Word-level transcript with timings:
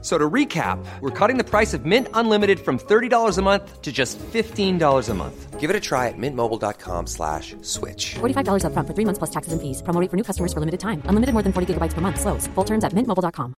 So 0.00 0.16
to 0.16 0.30
recap, 0.30 0.78
we're 1.00 1.10
cutting 1.10 1.38
the 1.38 1.44
price 1.44 1.74
of 1.74 1.84
Mint 1.84 2.06
Unlimited 2.14 2.60
from 2.60 2.78
$30 2.78 3.36
a 3.36 3.42
month 3.42 3.82
to 3.82 3.90
just 3.90 4.16
$15 4.18 5.08
a 5.08 5.14
month. 5.14 5.58
Give 5.58 5.70
it 5.70 5.74
a 5.74 5.80
try 5.80 6.06
at 6.06 6.14
mintmobile.com 6.16 7.08
slash 7.08 7.56
switch. 7.62 8.14
$45 8.20 8.62
upfront 8.62 8.86
for 8.86 8.94
three 8.94 9.04
months 9.04 9.18
plus 9.18 9.30
taxes 9.30 9.52
and 9.52 9.60
fees. 9.60 9.82
Promo 9.82 10.00
rate 10.00 10.08
for 10.08 10.16
new 10.16 10.22
customers 10.22 10.52
for 10.52 10.60
limited 10.60 10.78
time. 10.78 11.02
Unlimited 11.08 11.32
more 11.34 11.42
than 11.42 11.52
40 11.52 11.74
gigabytes 11.74 11.94
per 11.94 12.00
month. 12.00 12.20
Slows. 12.20 12.46
Full 12.54 12.64
terms 12.64 12.84
at 12.84 12.94
mintmobile.com. 12.94 13.54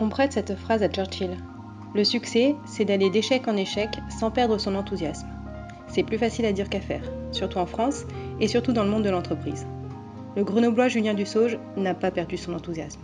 On 0.00 0.08
prête 0.08 0.32
cette 0.32 0.56
phrase 0.56 0.82
à 0.82 0.88
Churchill. 0.88 1.36
Le 1.94 2.02
succès, 2.04 2.56
c'est 2.66 2.84
d'aller 2.84 3.08
d'échec 3.08 3.46
en 3.46 3.56
échec 3.56 3.88
sans 4.18 4.32
perdre 4.32 4.58
son 4.58 4.74
enthousiasme. 4.74 5.28
C'est 5.86 6.02
plus 6.02 6.18
facile 6.18 6.46
à 6.46 6.52
dire 6.52 6.68
qu'à 6.68 6.80
faire, 6.80 7.04
surtout 7.30 7.58
en 7.58 7.66
France 7.66 8.04
et 8.40 8.48
surtout 8.48 8.72
dans 8.72 8.82
le 8.82 8.90
monde 8.90 9.04
de 9.04 9.10
l'entreprise. 9.10 9.64
Le 10.34 10.44
grenoblois 10.44 10.88
Julien 10.88 11.12
Dussauge 11.12 11.58
n'a 11.76 11.92
pas 11.92 12.10
perdu 12.10 12.38
son 12.38 12.54
enthousiasme. 12.54 13.00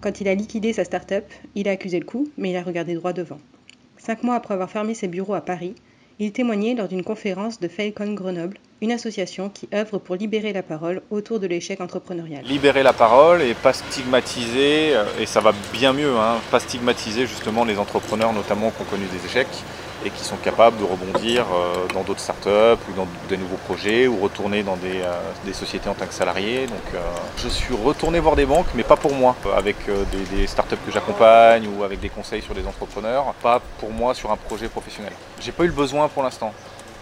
Quand 0.00 0.22
il 0.22 0.28
a 0.28 0.34
liquidé 0.34 0.72
sa 0.72 0.84
start-up, 0.84 1.26
il 1.54 1.68
a 1.68 1.72
accusé 1.72 1.98
le 1.98 2.06
coup, 2.06 2.26
mais 2.38 2.52
il 2.52 2.56
a 2.56 2.62
regardé 2.62 2.94
droit 2.94 3.12
devant. 3.12 3.38
Cinq 3.98 4.22
mois 4.22 4.36
après 4.36 4.54
avoir 4.54 4.70
fermé 4.70 4.94
ses 4.94 5.06
bureaux 5.06 5.34
à 5.34 5.42
Paris, 5.42 5.74
il 6.18 6.32
témoignait 6.32 6.74
lors 6.74 6.88
d'une 6.88 7.04
conférence 7.04 7.60
de 7.60 7.68
Failcon 7.68 8.14
Grenoble, 8.14 8.56
une 8.80 8.92
association 8.92 9.50
qui 9.50 9.68
œuvre 9.74 9.98
pour 9.98 10.16
libérer 10.16 10.54
la 10.54 10.62
parole 10.62 11.02
autour 11.10 11.38
de 11.38 11.46
l'échec 11.46 11.82
entrepreneurial. 11.82 12.42
libérer 12.46 12.82
la 12.82 12.94
parole 12.94 13.42
et 13.42 13.52
pas 13.52 13.74
stigmatiser, 13.74 14.96
euh, 14.96 15.04
et 15.20 15.26
ça 15.26 15.40
va 15.40 15.52
bien 15.72 15.92
mieux, 15.92 16.16
hein, 16.16 16.36
pas 16.50 16.60
stigmatiser 16.60 17.26
justement 17.26 17.66
les 17.66 17.78
entrepreneurs 17.78 18.32
notamment 18.32 18.70
qui 18.70 18.80
ont 18.80 18.86
connu 18.86 19.04
des 19.12 19.26
échecs 19.26 19.64
et 20.04 20.10
qui 20.10 20.24
sont 20.24 20.36
capables 20.36 20.78
de 20.78 20.84
rebondir 20.84 21.46
euh, 21.52 21.86
dans 21.92 22.02
d'autres 22.02 22.20
startups 22.20 22.82
ou 22.88 22.92
dans 22.96 23.06
des 23.28 23.36
nouveaux 23.36 23.56
projets 23.56 24.06
ou 24.06 24.18
retourner 24.18 24.62
dans 24.62 24.76
des, 24.76 25.02
euh, 25.02 25.52
sociétés 25.52 25.88
en 25.88 25.94
tant 25.94 26.06
que 26.06 26.14
salarié. 26.14 26.66
Euh, 26.94 26.98
je 27.38 27.48
suis 27.48 27.74
retourné 27.74 28.20
voir 28.20 28.36
des 28.36 28.46
banques, 28.46 28.66
mais 28.74 28.82
pas 28.82 28.96
pour 28.96 29.14
moi, 29.14 29.36
avec 29.56 29.76
des, 29.86 30.36
des 30.36 30.46
startups 30.46 30.76
que 30.84 30.92
j'accompagne 30.92 31.68
ou 31.68 31.84
avec 31.84 32.00
des 32.00 32.08
conseils 32.08 32.42
sur 32.42 32.54
des 32.54 32.66
entrepreneurs, 32.66 33.32
pas 33.42 33.60
pour 33.78 33.90
moi 33.90 34.14
sur 34.14 34.30
un 34.30 34.36
projet 34.36 34.68
professionnel. 34.68 35.12
J'ai 35.40 35.52
pas 35.52 35.64
eu 35.64 35.68
le 35.68 35.72
besoin 35.72 36.08
pour 36.08 36.22
l'instant. 36.22 36.52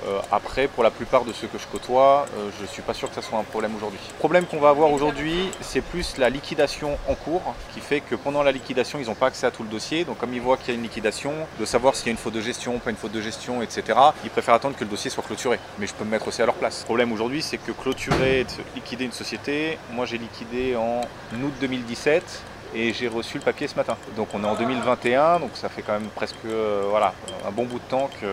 Euh, 0.06 0.20
après, 0.30 0.68
pour 0.68 0.82
la 0.82 0.90
plupart 0.90 1.24
de 1.24 1.32
ceux 1.32 1.46
que 1.46 1.58
je 1.58 1.66
côtoie, 1.66 2.26
euh, 2.36 2.50
je 2.58 2.62
ne 2.62 2.66
suis 2.66 2.82
pas 2.82 2.94
sûr 2.94 3.08
que 3.08 3.14
ça 3.14 3.22
soit 3.22 3.38
un 3.38 3.44
problème 3.44 3.74
aujourd'hui. 3.76 4.00
Le 4.10 4.18
problème 4.18 4.46
qu'on 4.46 4.58
va 4.58 4.70
avoir 4.70 4.90
aujourd'hui, 4.90 5.50
c'est 5.60 5.80
plus 5.80 6.18
la 6.18 6.28
liquidation 6.28 6.98
en 7.08 7.14
cours, 7.14 7.54
qui 7.72 7.80
fait 7.80 8.00
que 8.00 8.14
pendant 8.14 8.42
la 8.42 8.52
liquidation, 8.52 8.98
ils 8.98 9.06
n'ont 9.06 9.14
pas 9.14 9.26
accès 9.26 9.46
à 9.46 9.50
tout 9.50 9.62
le 9.62 9.68
dossier. 9.68 10.04
Donc 10.04 10.18
comme 10.18 10.34
ils 10.34 10.40
voient 10.40 10.56
qu'il 10.56 10.68
y 10.68 10.72
a 10.72 10.74
une 10.74 10.82
liquidation, 10.82 11.32
de 11.58 11.64
savoir 11.64 11.94
s'il 11.94 12.06
y 12.06 12.08
a 12.10 12.12
une 12.12 12.18
faute 12.18 12.34
de 12.34 12.40
gestion, 12.40 12.78
pas 12.78 12.90
une 12.90 12.96
faute 12.96 13.12
de 13.12 13.20
gestion, 13.20 13.62
etc., 13.62 13.98
ils 14.24 14.30
préfèrent 14.30 14.54
attendre 14.54 14.76
que 14.76 14.84
le 14.84 14.90
dossier 14.90 15.10
soit 15.10 15.22
clôturé. 15.22 15.58
Mais 15.78 15.86
je 15.86 15.94
peux 15.94 16.04
me 16.04 16.10
mettre 16.10 16.28
aussi 16.28 16.42
à 16.42 16.46
leur 16.46 16.54
place. 16.54 16.80
Le 16.80 16.86
problème 16.86 17.12
aujourd'hui, 17.12 17.42
c'est 17.42 17.58
que 17.58 17.72
clôturer, 17.72 18.46
liquider 18.74 19.04
une 19.04 19.12
société, 19.12 19.78
moi 19.92 20.06
j'ai 20.06 20.18
liquidé 20.18 20.76
en 20.76 21.00
août 21.32 21.52
2017 21.60 22.42
et 22.74 22.92
j'ai 22.92 23.08
reçu 23.08 23.38
le 23.38 23.44
papier 23.44 23.68
ce 23.68 23.74
matin. 23.74 23.96
Donc 24.16 24.28
on 24.34 24.42
est 24.42 24.46
en 24.46 24.54
2021, 24.54 25.40
donc 25.40 25.50
ça 25.54 25.68
fait 25.68 25.82
quand 25.82 25.92
même 25.92 26.08
presque 26.14 26.36
euh, 26.46 26.84
voilà, 26.88 27.12
un 27.46 27.50
bon 27.50 27.64
bout 27.64 27.78
de 27.78 27.84
temps 27.84 28.10
que, 28.20 28.26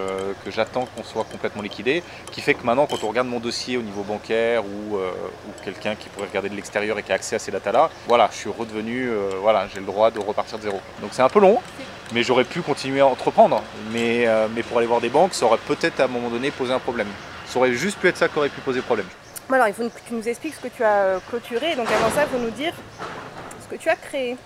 que 0.45 0.51
j'attends 0.51 0.87
qu'on 0.95 1.03
soit 1.03 1.25
complètement 1.25 1.61
liquidé, 1.61 2.03
qui 2.31 2.41
fait 2.41 2.53
que 2.53 2.65
maintenant 2.65 2.85
quand 2.85 3.03
on 3.03 3.07
regarde 3.07 3.27
mon 3.27 3.39
dossier 3.39 3.77
au 3.77 3.81
niveau 3.81 4.03
bancaire 4.03 4.63
ou, 4.65 4.97
euh, 4.97 5.11
ou 5.47 5.63
quelqu'un 5.63 5.95
qui 5.95 6.09
pourrait 6.09 6.27
regarder 6.27 6.49
de 6.49 6.55
l'extérieur 6.55 6.97
et 6.99 7.03
qui 7.03 7.11
a 7.11 7.15
accès 7.15 7.35
à 7.35 7.39
ces 7.39 7.51
datas-là, 7.51 7.89
voilà, 8.07 8.29
je 8.31 8.37
suis 8.37 8.49
redevenu, 8.49 9.09
euh, 9.09 9.31
voilà, 9.41 9.67
j'ai 9.67 9.79
le 9.79 9.85
droit 9.85 10.11
de 10.11 10.19
repartir 10.19 10.57
de 10.57 10.63
zéro. 10.63 10.79
Donc 11.01 11.11
c'est 11.13 11.21
un 11.21 11.29
peu 11.29 11.39
long, 11.39 11.59
mais 12.13 12.23
j'aurais 12.23 12.45
pu 12.45 12.61
continuer 12.61 13.01
à 13.01 13.07
entreprendre, 13.07 13.61
mais, 13.91 14.27
mais 14.55 14.63
pour 14.63 14.79
aller 14.79 14.87
voir 14.87 14.99
des 14.99 15.09
banques, 15.09 15.33
ça 15.33 15.45
aurait 15.45 15.59
peut-être 15.59 15.99
à 15.99 16.05
un 16.05 16.07
moment 16.07 16.29
donné 16.29 16.49
posé 16.49 16.73
un 16.73 16.79
problème. 16.79 17.07
Ça 17.45 17.59
aurait 17.59 17.73
juste 17.73 17.99
pu 17.99 18.07
être 18.07 18.17
ça 18.17 18.27
qui 18.27 18.37
aurait 18.37 18.49
pu 18.49 18.61
poser 18.61 18.81
problème. 18.81 19.05
Alors, 19.51 19.67
il 19.67 19.73
faut 19.73 19.83
que 19.89 19.99
tu 20.07 20.13
nous 20.13 20.27
expliques 20.27 20.53
ce 20.53 20.67
que 20.67 20.67
tu 20.67 20.83
as 20.83 21.19
clôturé. 21.27 21.75
Donc, 21.75 21.87
avant 21.87 22.13
ça, 22.13 22.23
il 22.23 22.29
faut 22.29 22.37
nous 22.37 22.51
dire 22.51 22.73
que 23.69 23.75
tu 23.75 23.89
as 23.89 23.95
créé. 23.95 24.37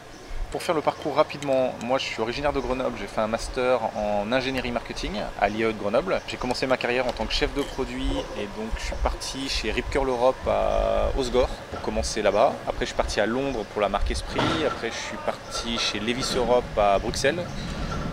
Pour 0.52 0.62
faire 0.62 0.76
le 0.76 0.82
parcours 0.82 1.16
rapidement, 1.16 1.74
moi 1.84 1.98
je 1.98 2.04
suis 2.04 2.22
originaire 2.22 2.54
de 2.54 2.60
Grenoble, 2.60 2.96
j'ai 3.00 3.08
fait 3.08 3.22
un 3.22 3.28
master 3.28 3.80
en 3.98 4.32
ingénierie 4.32 4.72
marketing 4.72 5.14
à 5.42 5.50
l'IAE 5.50 5.70
de 5.70 5.80
Grenoble. 5.80 6.22
J'ai 6.28 6.38
commencé 6.38 6.68
ma 6.68 6.78
carrière 6.78 7.08
en 7.08 7.12
tant 7.12 7.26
que 7.26 7.34
chef 7.34 7.52
de 7.56 7.64
produit 7.64 8.12
et 8.38 8.46
donc 8.56 8.70
je 8.78 8.84
suis 8.84 8.96
parti 9.02 9.50
chez 9.50 9.72
Rip 9.72 9.90
Curl 9.90 10.08
Europe 10.08 10.48
à 10.48 11.10
Osgore 11.18 11.50
pour 11.72 11.82
commencer 11.82 12.22
là-bas. 12.22 12.54
Après 12.68 12.82
je 12.82 12.90
suis 12.90 12.96
parti 12.96 13.20
à 13.20 13.26
Londres 13.26 13.66
pour 13.74 13.82
la 13.82 13.90
marque 13.90 14.12
Esprit, 14.12 14.42
après 14.68 14.92
je 14.92 15.08
suis 15.08 15.18
parti 15.26 15.80
chez 15.80 16.00
Levis 16.00 16.36
Europe 16.36 16.78
à 16.78 17.00
Bruxelles 17.00 17.44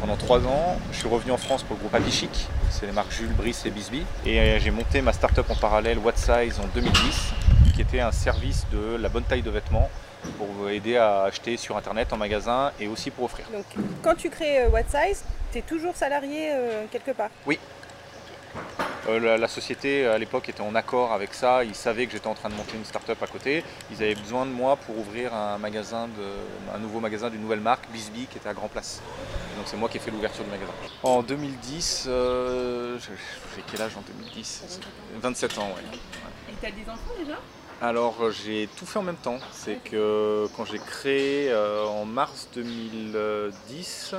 pendant 0.01 0.17
trois 0.17 0.39
ans. 0.47 0.79
Je 0.93 0.99
suis 1.01 1.09
revenu 1.09 1.33
en 1.33 1.37
France 1.37 1.63
pour 1.63 1.77
le 1.77 1.81
groupe 1.81 1.95
Happy 1.95 2.27
c'est 2.71 2.87
les 2.87 2.93
marques 2.93 3.13
Jules, 3.13 3.35
Brice 3.35 3.67
et 3.67 3.71
Bisbee. 3.71 4.07
Et 4.25 4.41
euh, 4.41 4.59
j'ai 4.59 4.71
monté 4.71 5.03
ma 5.03 5.13
start-up 5.13 5.45
en 5.51 5.57
parallèle 5.57 5.99
What 5.99 6.17
Size 6.17 6.59
en 6.59 6.69
2010, 6.75 7.33
qui 7.75 7.83
était 7.83 8.01
un 8.01 8.13
service 8.13 8.67
de 8.73 8.97
la 8.97 9.11
bonne 9.11 9.25
taille 9.25 9.43
de 9.43 9.51
vêtements 9.51 9.91
pour 10.39 10.69
aider 10.69 10.97
à 10.97 11.23
acheter 11.23 11.57
sur 11.57 11.77
internet, 11.77 12.13
en 12.13 12.17
magasin 12.17 12.73
et 12.81 12.89
aussi 12.89 13.11
pour 13.11 13.25
offrir. 13.25 13.47
Donc, 13.53 13.65
quand 14.03 14.15
tu 14.15 14.31
crées 14.31 14.63
euh, 14.63 14.69
What 14.69 14.85
Size, 14.89 15.25
tu 15.53 15.59
es 15.59 15.63
toujours 15.63 15.97
salarié 15.97 16.51
euh, 16.53 16.85
quelque 16.91 17.11
part? 17.13 17.31
Euh, 19.09 19.19
la, 19.19 19.39
la 19.39 19.49
société 19.49 20.07
à 20.07 20.19
l'époque 20.19 20.49
était 20.49 20.61
en 20.61 20.75
accord 20.75 21.13
avec 21.13 21.33
ça, 21.33 21.65
ils 21.65 21.75
savaient 21.75 22.07
que 22.07 22.13
j'étais 22.13 22.27
en 22.27 22.35
train 22.35 22.51
de 22.51 22.55
monter 22.55 22.77
une 22.77 22.85
start-up 22.85 23.23
à 23.23 23.27
côté, 23.27 23.65
ils 23.91 23.97
avaient 24.03 24.15
besoin 24.15 24.45
de 24.45 24.51
moi 24.51 24.77
pour 24.77 24.99
ouvrir 24.99 25.33
un 25.35 25.57
magasin, 25.57 26.07
de, 26.09 26.75
un 26.75 26.79
nouveau 26.79 27.01
magasin 27.01 27.31
d'une 27.31 27.41
nouvelle 27.41 27.61
marque, 27.61 27.89
Bisbee, 27.91 28.27
qui 28.31 28.37
était 28.39 28.49
à 28.49 28.53
Grand 28.55 28.69
Place. 28.69 29.01
Et 29.55 29.57
donc 29.57 29.67
c'est 29.67 29.77
moi 29.77 29.89
qui 29.89 29.97
ai 29.97 30.01
fait 30.01 30.11
l'ouverture 30.11 30.45
du 30.45 30.51
magasin. 30.51 30.73
En 31.03 31.23
2010, 31.23 32.05
euh, 32.09 32.99
j'ai 32.99 33.63
quel 33.71 33.83
âge 33.83 33.97
en 33.97 34.03
2010 34.03 34.79
27 35.23 35.59
ans, 35.59 35.69
ouais. 35.69 35.99
Et 36.51 36.55
tu 36.61 36.67
as 36.67 36.71
des 36.71 36.91
enfants 36.91 37.15
déjà? 37.19 37.39
Alors 37.83 38.17
euh, 38.21 38.31
j'ai 38.31 38.69
tout 38.77 38.85
fait 38.85 38.99
en 38.99 39.03
même 39.03 39.17
temps. 39.17 39.39
C'est 39.53 39.79
que 39.83 40.47
quand 40.57 40.67
j'ai 40.67 40.79
créé 40.79 41.51
euh, 41.51 41.85
en 41.87 42.05
mars 42.05 42.49
2010, 42.55 44.15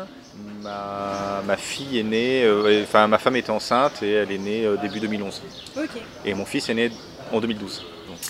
ma, 0.63 1.44
ma 1.45 1.57
fille 1.57 1.99
est 1.99 2.03
née, 2.03 2.44
euh, 2.44 2.83
enfin 2.83 3.07
ma 3.07 3.19
femme 3.19 3.35
était 3.35 3.51
enceinte 3.51 4.01
et 4.01 4.13
elle 4.13 4.31
est 4.31 4.39
née 4.39 4.66
euh, 4.66 4.77
début 4.77 4.99
2011. 4.99 5.44
Ok. 5.77 5.89
Et 6.25 6.33
mon 6.33 6.45
fils 6.45 6.69
est 6.69 6.73
né 6.73 6.91
en 7.31 7.39
2012. 7.39 7.85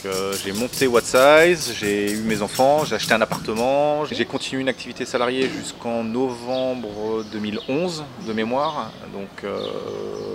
Euh, 0.06 0.34
j'ai 0.44 0.52
monté 0.52 0.88
What 0.88 1.02
Size, 1.02 1.74
j'ai 1.80 2.12
eu 2.12 2.22
mes 2.22 2.42
enfants, 2.42 2.86
j'ai 2.86 2.96
acheté 2.96 3.14
un 3.14 3.22
appartement, 3.22 4.06
j'ai 4.06 4.26
continué 4.26 4.62
une 4.62 4.70
activité 4.70 5.06
salariée 5.06 5.50
jusqu'en 5.50 6.04
novembre 6.04 7.24
2011 7.32 8.04
de 8.28 8.34
mémoire, 8.34 8.92
donc 9.14 9.30
euh, 9.44 9.60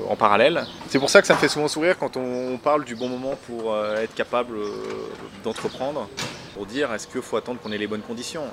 en 0.09 0.17
parallèle. 0.17 0.67
C'est 0.89 0.99
pour 0.99 1.11
ça 1.11 1.21
que 1.21 1.27
ça 1.27 1.35
me 1.35 1.39
fait 1.39 1.49
souvent 1.49 1.69
sourire 1.69 1.99
quand 1.99 2.17
on 2.17 2.59
parle 2.59 2.85
du 2.85 2.95
bon 2.95 3.09
moment 3.09 3.35
pour 3.47 3.73
euh, 3.73 4.03
être 4.03 4.15
capable 4.15 4.57
d'entreprendre, 5.43 6.09
pour 6.55 6.67
dire 6.67 6.93
est-ce 6.93 7.07
qu'il 7.07 7.23
faut 7.23 7.37
attendre 7.37 7.61
qu'on 7.61 7.73
ait 7.73 7.79
les 7.79 7.89
bonnes 7.89 8.03
conditions. 8.03 8.45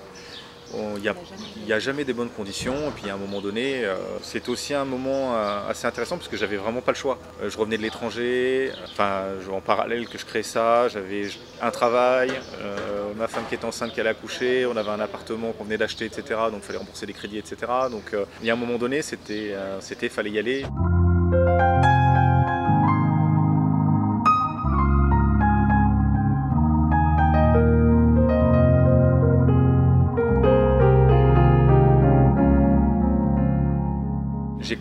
Il 0.73 1.65
n'y 1.65 1.73
a, 1.73 1.79
jamais 1.79 2.03
des 2.03 2.13
bonnes 2.13 2.29
conditions, 2.29 2.75
et 2.89 2.91
puis 2.95 3.09
à 3.09 3.13
un 3.13 3.17
moment 3.17 3.41
donné, 3.41 3.85
euh, 3.85 3.95
c'est 4.21 4.49
aussi 4.49 4.73
un 4.73 4.85
moment 4.85 5.35
euh, 5.35 5.69
assez 5.69 5.85
intéressant 5.85 6.17
parce 6.17 6.27
que 6.27 6.37
j'avais 6.37 6.57
vraiment 6.57 6.81
pas 6.81 6.91
le 6.91 6.97
choix. 6.97 7.19
Euh, 7.41 7.49
je 7.49 7.57
revenais 7.57 7.77
de 7.77 7.83
l'étranger, 7.83 8.71
enfin, 8.91 9.23
en 9.51 9.61
parallèle 9.61 10.07
que 10.07 10.17
je 10.17 10.25
crée 10.25 10.43
ça, 10.43 10.87
j'avais 10.87 11.29
un 11.61 11.71
travail, 11.71 12.31
ma 13.17 13.27
femme 13.27 13.43
qui 13.47 13.55
était 13.55 13.65
enceinte 13.65 13.93
qui 13.93 13.99
allait 13.99 14.09
accoucher, 14.09 14.65
on 14.65 14.75
avait 14.75 14.89
un 14.89 14.99
appartement 14.99 15.51
qu'on 15.51 15.63
venait 15.65 15.77
d'acheter, 15.77 16.05
etc. 16.05 16.23
Donc 16.51 16.61
il 16.61 16.65
fallait 16.65 16.79
rembourser 16.79 17.05
des 17.05 17.13
crédits, 17.13 17.37
etc. 17.37 17.55
Donc 17.91 18.15
il 18.41 18.47
y 18.47 18.49
a 18.49 18.53
un 18.53 18.57
moment 18.57 18.77
donné, 18.77 19.01
c'était, 19.01 19.55
c'était, 19.79 20.09
fallait 20.09 20.31
y 20.31 20.39
aller. 20.39 20.65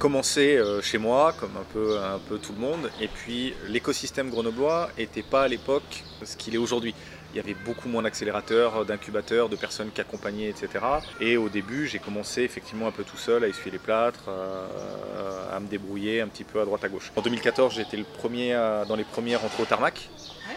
Commencé 0.02 0.56
euh, 0.56 0.82
chez 0.82 0.98
moi, 0.98 1.32
comme 1.38 1.56
un 1.56 1.72
peu, 1.72 1.96
un 1.96 2.18
peu 2.18 2.36
tout 2.38 2.52
le 2.52 2.58
monde, 2.58 2.90
et 3.00 3.06
puis 3.06 3.54
l'écosystème 3.68 4.30
grenoblois 4.30 4.90
n'était 4.98 5.22
pas 5.22 5.44
à 5.44 5.48
l'époque 5.48 6.02
ce 6.24 6.36
qu'il 6.36 6.56
est 6.56 6.58
aujourd'hui. 6.58 6.92
Il 7.32 7.36
y 7.36 7.38
avait 7.38 7.54
beaucoup 7.54 7.88
moins 7.88 8.02
d'accélérateurs, 8.02 8.84
d'incubateurs, 8.84 9.48
de 9.48 9.54
personnes 9.54 9.92
qui 9.94 10.00
accompagnaient, 10.00 10.48
etc. 10.48 10.84
Et 11.20 11.36
au 11.36 11.48
début, 11.48 11.86
j'ai 11.86 12.00
commencé 12.00 12.42
effectivement 12.42 12.88
un 12.88 12.90
peu 12.90 13.04
tout 13.04 13.16
seul 13.16 13.44
à 13.44 13.48
essuyer 13.48 13.70
les 13.70 13.78
plâtres, 13.78 14.24
euh, 14.26 15.56
à 15.56 15.60
me 15.60 15.68
débrouiller 15.68 16.20
un 16.20 16.26
petit 16.26 16.44
peu 16.44 16.60
à 16.60 16.64
droite 16.64 16.82
à 16.82 16.88
gauche. 16.88 17.12
En 17.14 17.22
2014, 17.22 17.72
j'étais 17.72 17.96
le 17.96 18.04
premier 18.04 18.54
dans 18.88 18.96
les 18.96 19.04
premiers 19.04 19.36
rentrées 19.36 19.62
au 19.62 19.66
tarmac 19.66 20.10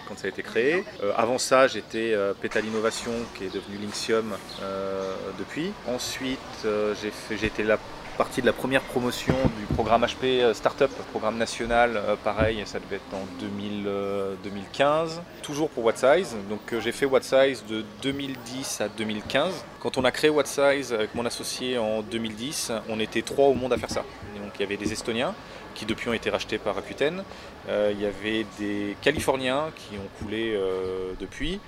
quand 0.07 0.17
ça 0.17 0.25
a 0.25 0.29
été 0.29 0.43
créé. 0.43 0.83
Euh, 1.03 1.11
avant 1.15 1.37
ça, 1.37 1.67
j'étais 1.67 2.13
euh, 2.13 2.33
Pétal 2.33 2.65
Innovation, 2.65 3.13
qui 3.35 3.45
est 3.45 3.53
devenu 3.53 3.77
Linxium 3.81 4.33
euh, 4.61 5.15
depuis. 5.39 5.71
Ensuite, 5.87 6.39
j'ai 7.31 7.45
été 7.45 7.63
là 7.63 7.77
partie 8.15 8.41
de 8.41 8.45
la 8.45 8.53
première 8.53 8.81
promotion 8.81 9.35
du 9.59 9.65
programme 9.73 10.03
HP 10.05 10.41
euh, 10.41 10.53
Startup, 10.53 10.89
programme 11.11 11.37
national, 11.37 11.97
euh, 11.97 12.15
pareil, 12.15 12.61
ça 12.65 12.79
devait 12.79 12.95
être 12.95 13.13
en 13.13 13.25
2000, 13.39 13.89
2015, 14.43 15.21
toujours 15.41 15.69
pour 15.69 15.83
What 15.83 15.97
Size. 15.97 16.35
Donc 16.49 16.61
j'ai 16.79 16.91
fait 16.91 17.05
What 17.05 17.21
Size 17.21 17.65
de 17.67 17.83
2010 18.01 18.81
à 18.81 18.87
2015. 18.87 19.65
Quand 19.79 19.97
on 19.97 20.05
a 20.05 20.11
créé 20.11 20.29
What 20.29 20.45
Size 20.45 20.93
avec 20.93 21.13
mon 21.13 21.25
associé 21.25 21.77
en 21.77 22.01
2010, 22.01 22.71
on 22.89 22.99
était 22.99 23.21
trois 23.21 23.47
au 23.47 23.53
monde 23.53 23.73
à 23.73 23.77
faire 23.77 23.91
ça. 23.91 24.03
donc 24.41 24.53
il 24.55 24.61
y 24.61 24.63
avait 24.65 24.77
des 24.77 24.91
Estoniens 24.93 25.33
qui 25.73 25.85
depuis 25.85 26.07
ont 26.07 26.13
été 26.13 26.29
rachetés 26.29 26.57
par 26.57 26.75
Rakuten, 26.75 27.21
il 27.67 27.99
y 27.99 28.05
avait 28.05 28.45
des 28.57 28.95
Californiens 29.01 29.65
qui 29.75 29.97
ont 29.97 30.23
coulé 30.23 30.57
depuis. 31.19 31.59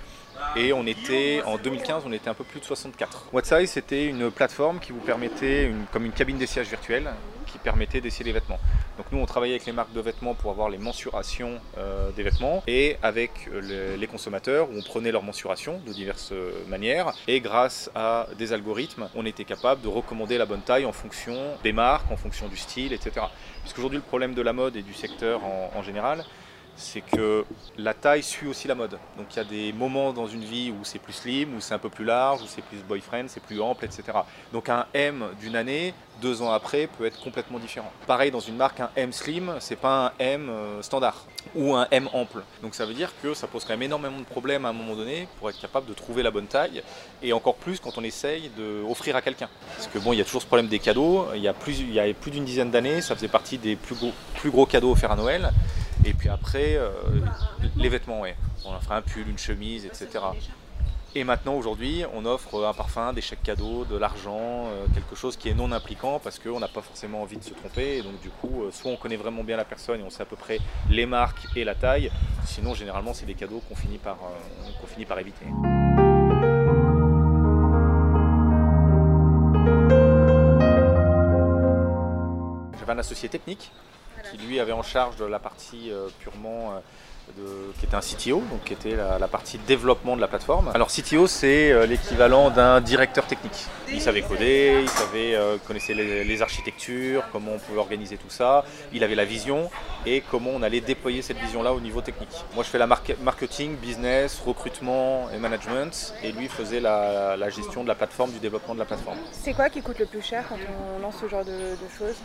Et 0.56 0.72
on 0.72 0.86
était, 0.86 1.42
en 1.44 1.56
2015, 1.56 2.04
on 2.06 2.12
était 2.12 2.28
un 2.28 2.34
peu 2.34 2.44
plus 2.44 2.60
de 2.60 2.64
64. 2.64 3.28
WhatSize, 3.32 3.70
c'était 3.70 4.06
une 4.06 4.30
plateforme 4.30 4.80
qui 4.80 4.92
vous 4.92 5.00
permettait, 5.00 5.70
comme 5.92 6.04
une 6.04 6.12
cabine 6.12 6.38
d'essayage 6.38 6.68
virtuelle, 6.68 7.10
qui 7.46 7.58
permettait 7.58 8.00
d'essayer 8.00 8.24
les 8.24 8.32
vêtements. 8.32 8.58
Donc 8.96 9.06
nous, 9.12 9.18
on 9.18 9.26
travaillait 9.26 9.54
avec 9.54 9.66
les 9.66 9.72
marques 9.72 9.92
de 9.92 10.00
vêtements 10.00 10.34
pour 10.34 10.50
avoir 10.50 10.68
les 10.68 10.78
mensurations 10.78 11.60
euh, 11.78 12.10
des 12.10 12.22
vêtements 12.22 12.62
et 12.66 12.96
avec 13.02 13.48
les 13.52 14.06
consommateurs, 14.06 14.68
où 14.70 14.78
on 14.78 14.82
prenait 14.82 15.12
leurs 15.12 15.22
mensurations 15.22 15.80
de 15.86 15.92
diverses 15.92 16.32
manières. 16.68 17.12
Et 17.26 17.40
grâce 17.40 17.90
à 17.94 18.26
des 18.38 18.52
algorithmes, 18.52 19.08
on 19.14 19.24
était 19.26 19.44
capable 19.44 19.80
de 19.82 19.88
recommander 19.88 20.38
la 20.38 20.46
bonne 20.46 20.62
taille 20.62 20.84
en 20.84 20.92
fonction 20.92 21.36
des 21.62 21.72
marques, 21.72 22.10
en 22.10 22.16
fonction 22.16 22.48
du 22.48 22.56
style, 22.56 22.92
etc. 22.92 23.12
Parce 23.14 23.74
qu'aujourd'hui, 23.74 23.98
le 23.98 24.04
problème 24.04 24.34
de 24.34 24.42
la 24.42 24.52
mode 24.52 24.76
et 24.76 24.82
du 24.82 24.94
secteur 24.94 25.40
en 25.44 25.82
général, 25.82 26.24
c'est 26.78 27.00
que 27.00 27.44
la 27.76 27.92
taille 27.92 28.22
suit 28.22 28.46
aussi 28.46 28.68
la 28.68 28.74
mode. 28.74 28.98
Donc 29.16 29.26
il 29.34 29.36
y 29.36 29.40
a 29.40 29.44
des 29.44 29.72
moments 29.72 30.12
dans 30.12 30.28
une 30.28 30.44
vie 30.44 30.70
où 30.70 30.84
c'est 30.84 31.00
plus 31.00 31.12
slim, 31.12 31.56
où 31.56 31.60
c'est 31.60 31.74
un 31.74 31.78
peu 31.78 31.88
plus 31.90 32.04
large, 32.04 32.40
où 32.42 32.46
c'est 32.46 32.62
plus 32.62 32.78
boyfriend, 32.78 33.24
c'est 33.26 33.42
plus 33.42 33.60
ample, 33.60 33.84
etc. 33.84 34.04
Donc 34.52 34.68
un 34.68 34.86
M 34.94 35.24
d'une 35.40 35.56
année, 35.56 35.92
deux 36.22 36.40
ans 36.40 36.52
après, 36.52 36.86
peut 36.86 37.04
être 37.04 37.20
complètement 37.20 37.58
différent. 37.58 37.90
Pareil 38.06 38.30
dans 38.30 38.40
une 38.40 38.56
marque, 38.56 38.80
un 38.80 38.90
M 38.96 39.12
slim, 39.12 39.56
c'est 39.60 39.76
pas 39.76 40.06
un 40.06 40.12
M 40.18 40.48
euh, 40.48 40.80
standard 40.82 41.26
ou 41.54 41.74
un 41.74 41.88
M 41.90 42.08
ample. 42.12 42.42
Donc 42.62 42.74
ça 42.74 42.86
veut 42.86 42.94
dire 42.94 43.12
que 43.22 43.34
ça 43.34 43.48
pose 43.48 43.64
quand 43.64 43.72
même 43.72 43.82
énormément 43.82 44.18
de 44.18 44.24
problèmes 44.24 44.64
à 44.64 44.68
un 44.68 44.72
moment 44.72 44.94
donné 44.94 45.28
pour 45.38 45.50
être 45.50 45.60
capable 45.60 45.86
de 45.86 45.94
trouver 45.94 46.22
la 46.22 46.30
bonne 46.30 46.46
taille 46.46 46.82
et 47.22 47.32
encore 47.32 47.56
plus 47.56 47.80
quand 47.80 47.98
on 47.98 48.04
essaye 48.04 48.50
d'offrir 48.56 49.16
à 49.16 49.22
quelqu'un. 49.22 49.48
Parce 49.76 49.88
que 49.88 49.98
bon, 49.98 50.12
il 50.12 50.18
y 50.18 50.22
a 50.22 50.24
toujours 50.24 50.42
ce 50.42 50.46
problème 50.46 50.68
des 50.68 50.78
cadeaux. 50.78 51.26
Il 51.34 51.42
y 51.42 51.48
a 51.48 51.54
plus, 51.54 51.84
plus 52.20 52.30
d'une 52.30 52.44
dizaine 52.44 52.70
d'années, 52.70 53.00
ça 53.00 53.16
faisait 53.16 53.28
partie 53.28 53.58
des 53.58 53.74
plus 53.74 53.96
gros, 53.96 54.12
plus 54.36 54.50
gros 54.50 54.66
cadeaux 54.66 54.92
offerts 54.92 55.12
à 55.12 55.16
Noël. 55.16 55.50
Et 56.04 56.14
puis 56.14 56.28
après, 56.28 56.76
euh, 56.76 56.90
les 57.76 57.88
vêtements. 57.88 58.22
On 58.64 58.74
offre 58.74 58.92
un 58.92 59.02
pull, 59.02 59.28
une 59.28 59.38
chemise, 59.38 59.84
etc. 59.84 60.08
Et 61.14 61.24
maintenant, 61.24 61.54
aujourd'hui, 61.54 62.04
on 62.14 62.26
offre 62.26 62.64
un 62.64 62.74
parfum, 62.74 63.12
des 63.12 63.22
chèques 63.22 63.42
cadeaux, 63.42 63.84
de 63.84 63.96
l'argent, 63.96 64.66
euh, 64.66 64.86
quelque 64.94 65.16
chose 65.16 65.36
qui 65.36 65.48
est 65.48 65.54
non 65.54 65.72
impliquant 65.72 66.20
parce 66.22 66.38
qu'on 66.38 66.60
n'a 66.60 66.68
pas 66.68 66.82
forcément 66.82 67.22
envie 67.22 67.38
de 67.38 67.44
se 67.44 67.54
tromper. 67.54 67.98
Et 67.98 68.02
donc, 68.02 68.20
du 68.20 68.28
coup, 68.28 68.62
euh, 68.62 68.70
soit 68.70 68.90
on 68.90 68.96
connaît 68.96 69.16
vraiment 69.16 69.42
bien 69.42 69.56
la 69.56 69.64
personne 69.64 70.00
et 70.00 70.02
on 70.02 70.10
sait 70.10 70.22
à 70.22 70.26
peu 70.26 70.36
près 70.36 70.58
les 70.90 71.06
marques 71.06 71.46
et 71.56 71.64
la 71.64 71.74
taille. 71.74 72.10
Sinon, 72.44 72.74
généralement, 72.74 73.14
c'est 73.14 73.26
des 73.26 73.34
cadeaux 73.34 73.62
qu'on 73.68 73.76
finit, 73.76 73.98
par, 73.98 74.18
qu'on 74.80 74.86
finit 74.86 75.06
par 75.06 75.18
éviter. 75.18 75.46
J'avais 82.78 82.92
un 82.92 82.98
associé 82.98 83.28
technique 83.28 83.72
qui 84.30 84.38
lui 84.38 84.60
avait 84.60 84.72
en 84.72 84.82
charge 84.82 85.16
de 85.16 85.24
la 85.24 85.38
partie 85.38 85.90
euh, 85.90 86.08
purement 86.20 86.72
euh, 86.72 86.80
qui 87.78 87.84
était 87.84 87.94
un 87.94 88.00
CTO, 88.00 88.42
donc 88.50 88.64
qui 88.64 88.72
était 88.72 88.96
la, 88.96 89.28
partie 89.28 89.58
développement 89.58 90.16
de 90.16 90.20
la 90.20 90.28
plateforme. 90.28 90.70
Alors 90.74 90.88
CTO, 90.88 91.26
c'est 91.26 91.70
euh, 91.70 91.84
l'équivalent 91.84 92.48
d'un 92.48 92.80
directeur 92.80 93.26
technique. 93.26 93.66
Il 93.92 94.00
savait 94.00 94.22
coder, 94.22 94.78
il 94.80 94.88
savait 94.88 95.38
connaissait 95.66 95.92
les, 95.92 96.42
architectures, 96.42 97.22
comment 97.30 97.52
on 97.52 97.58
pouvait 97.58 97.78
organiser 97.78 98.16
tout 98.16 98.30
ça. 98.30 98.64
Il 98.94 99.04
avait 99.04 99.14
la 99.14 99.26
vision 99.26 99.70
et 100.06 100.22
comment 100.30 100.50
on 100.54 100.62
allait 100.62 100.80
déployer 100.80 101.20
cette 101.20 101.36
vision-là 101.38 101.74
au 101.74 101.80
niveau 101.80 102.00
technique. 102.00 102.34
Moi, 102.54 102.64
je 102.64 102.70
fais 102.70 102.78
la 102.78 102.86
marketing, 102.86 103.76
business, 103.76 104.40
recrutement 104.44 105.28
et 105.30 105.38
management, 105.38 106.14
et 106.22 106.32
lui 106.32 106.48
faisait 106.48 106.80
la, 106.80 107.50
gestion 107.50 107.82
de 107.82 107.88
la 107.88 107.94
plateforme, 107.94 108.32
du 108.32 108.38
développement 108.38 108.74
de 108.74 108.80
la 108.80 108.86
plateforme. 108.86 109.18
C'est 109.32 109.52
quoi 109.52 109.68
qui 109.68 109.82
coûte 109.82 109.98
le 109.98 110.06
plus 110.06 110.22
cher 110.22 110.44
quand 110.48 110.56
on 110.96 111.00
lance 111.00 111.16
ce 111.20 111.28
genre 111.28 111.44
de 111.44 111.76
choses? 111.98 112.16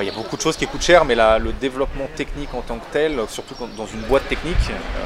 Il 0.00 0.06
y 0.06 0.10
a 0.10 0.12
beaucoup 0.12 0.36
de 0.36 0.40
choses 0.40 0.56
qui 0.56 0.66
coûtent 0.66 0.82
cher, 0.82 1.04
mais 1.04 1.14
le 1.14 1.52
développement 1.52 2.08
technique 2.16 2.54
en 2.54 2.62
tant 2.62 2.78
que 2.78 2.92
tel, 2.92 3.20
surtout 3.28 3.54
dans 3.76 3.86
une 3.86 4.00
boîte 4.02 4.26
technique, 4.28 4.56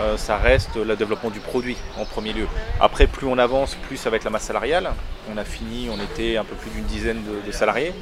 euh, 0.00 0.16
ça 0.16 0.36
reste 0.36 0.76
le 0.76 0.94
développement 0.94 1.30
du 1.30 1.40
produit 1.40 1.76
en 1.98 2.04
premier 2.04 2.32
lieu. 2.32 2.46
Après, 2.80 3.06
plus 3.06 3.26
on 3.26 3.38
avance, 3.38 3.76
plus 3.88 3.96
ça 3.96 4.10
va 4.10 4.16
être 4.16 4.24
la 4.24 4.30
masse 4.30 4.44
salariale. 4.44 4.92
On 5.32 5.36
a 5.36 5.44
fini, 5.44 5.88
on 5.90 6.00
était 6.00 6.36
un 6.36 6.44
peu 6.44 6.54
plus 6.54 6.70
d'une 6.70 6.84
dizaine 6.84 7.22
de, 7.44 7.52
salariés. 7.52 7.92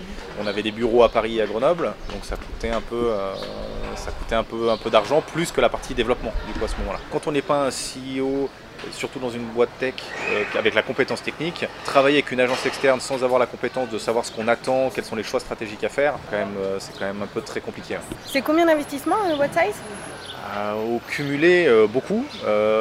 On 0.42 0.46
avait 0.46 0.62
des 0.62 0.72
bureaux 0.72 1.04
à 1.04 1.08
Paris 1.08 1.38
et 1.38 1.42
à 1.42 1.46
Grenoble, 1.46 1.94
donc 2.10 2.24
ça 2.24 2.36
coûtait 2.36 2.70
un 2.70 2.80
peu, 2.80 3.10
euh, 3.10 3.34
ça 3.94 4.10
coûtait 4.10 4.34
un 4.34 4.42
peu, 4.42 4.70
un 4.70 4.76
peu 4.76 4.90
d'argent, 4.90 5.22
plus 5.22 5.52
que 5.52 5.60
la 5.60 5.68
partie 5.68 5.94
développement 5.94 6.32
du 6.46 6.58
coup 6.58 6.64
à 6.64 6.68
ce 6.68 6.76
moment-là. 6.78 6.98
Quand 7.12 7.26
on 7.28 7.32
n'est 7.32 7.42
pas 7.42 7.66
un 7.66 7.70
CEO 7.70 8.50
surtout 8.92 9.18
dans 9.18 9.30
une 9.30 9.44
boîte 9.44 9.70
tech 9.78 9.94
euh, 10.30 10.44
avec 10.58 10.74
la 10.74 10.82
compétence 10.82 11.22
technique, 11.22 11.66
travailler 11.84 12.18
avec 12.18 12.32
une 12.32 12.40
agence 12.40 12.64
externe 12.66 13.00
sans 13.00 13.22
avoir 13.24 13.38
la 13.38 13.46
compétence 13.46 13.90
de 13.90 13.98
savoir 13.98 14.24
ce 14.24 14.32
qu'on 14.32 14.48
attend, 14.48 14.90
quels 14.94 15.04
sont 15.04 15.16
les 15.16 15.22
choix 15.22 15.40
stratégiques 15.40 15.84
à 15.84 15.88
faire, 15.88 16.14
euh, 16.32 16.76
c'est 16.78 16.98
quand 16.98 17.06
même 17.06 17.22
un 17.22 17.26
peu 17.26 17.40
très 17.40 17.60
compliqué. 17.60 17.96
Hein. 17.96 18.00
C'est 18.26 18.42
combien 18.42 18.66
d'investissements 18.66 19.16
euh, 19.30 19.36
What 19.36 19.48
Size? 19.48 19.76
Au 20.76 21.00
cumulé, 21.08 21.68
beaucoup, 21.88 22.24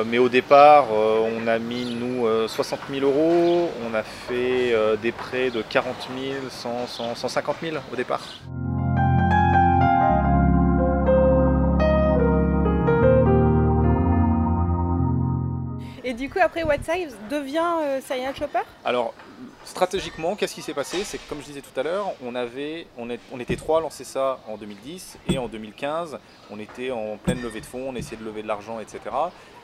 mais 0.06 0.20
au 0.20 0.30
départ, 0.30 0.88
on 0.92 1.48
a 1.48 1.58
mis 1.58 1.96
nous 1.96 2.28
60 2.48 2.82
000 2.92 3.04
euros, 3.04 3.72
on 3.90 3.96
a 3.96 4.04
fait 4.04 4.76
des 5.02 5.12
prêts 5.12 5.50
de 5.50 5.64
40 5.64 5.96
000, 6.16 6.36
100, 6.52 7.16
150 7.16 7.56
000 7.64 7.78
au 7.92 7.96
départ. 7.96 8.22
Du 16.24 16.30
coup, 16.30 16.40
après, 16.42 16.64
What 16.64 16.78
Size 16.90 17.18
devient 17.30 17.81
euh, 17.81 18.00
Serial 18.00 18.34
Shopper 18.34 18.62
Alors, 18.86 19.14
stratégiquement, 19.66 20.38
qu'est-ce 20.38 20.56
qui 20.56 20.62
s'est 20.62 20.74
passé? 20.74 21.04
C'est 21.04 21.18
que, 21.18 21.28
comme 21.28 21.42
je 21.42 21.48
disais 21.48 21.60
tout 21.60 21.78
à 21.78 21.84
l'heure, 21.84 22.14
on, 22.24 22.34
avait, 22.34 22.88
on, 22.98 23.10
on 23.34 23.40
était 23.42 23.58
trois 23.58 23.80
à 23.80 23.81
lancer 23.81 24.06
ça 24.06 24.40
en 24.48 24.56
2010 24.56 25.18
et 25.28 25.38
en 25.38 25.50
2015, 25.50 26.18
on 26.50 26.60
était 26.60 26.92
en 26.92 27.18
pleine 27.18 27.42
levée 27.42 27.60
de 27.60 27.66
fonds, 27.66 27.90
on 27.90 27.96
essayait 27.96 28.16
de 28.16 28.24
lever 28.24 28.42
de 28.42 28.48
l'argent, 28.48 28.80
etc. 28.80 29.00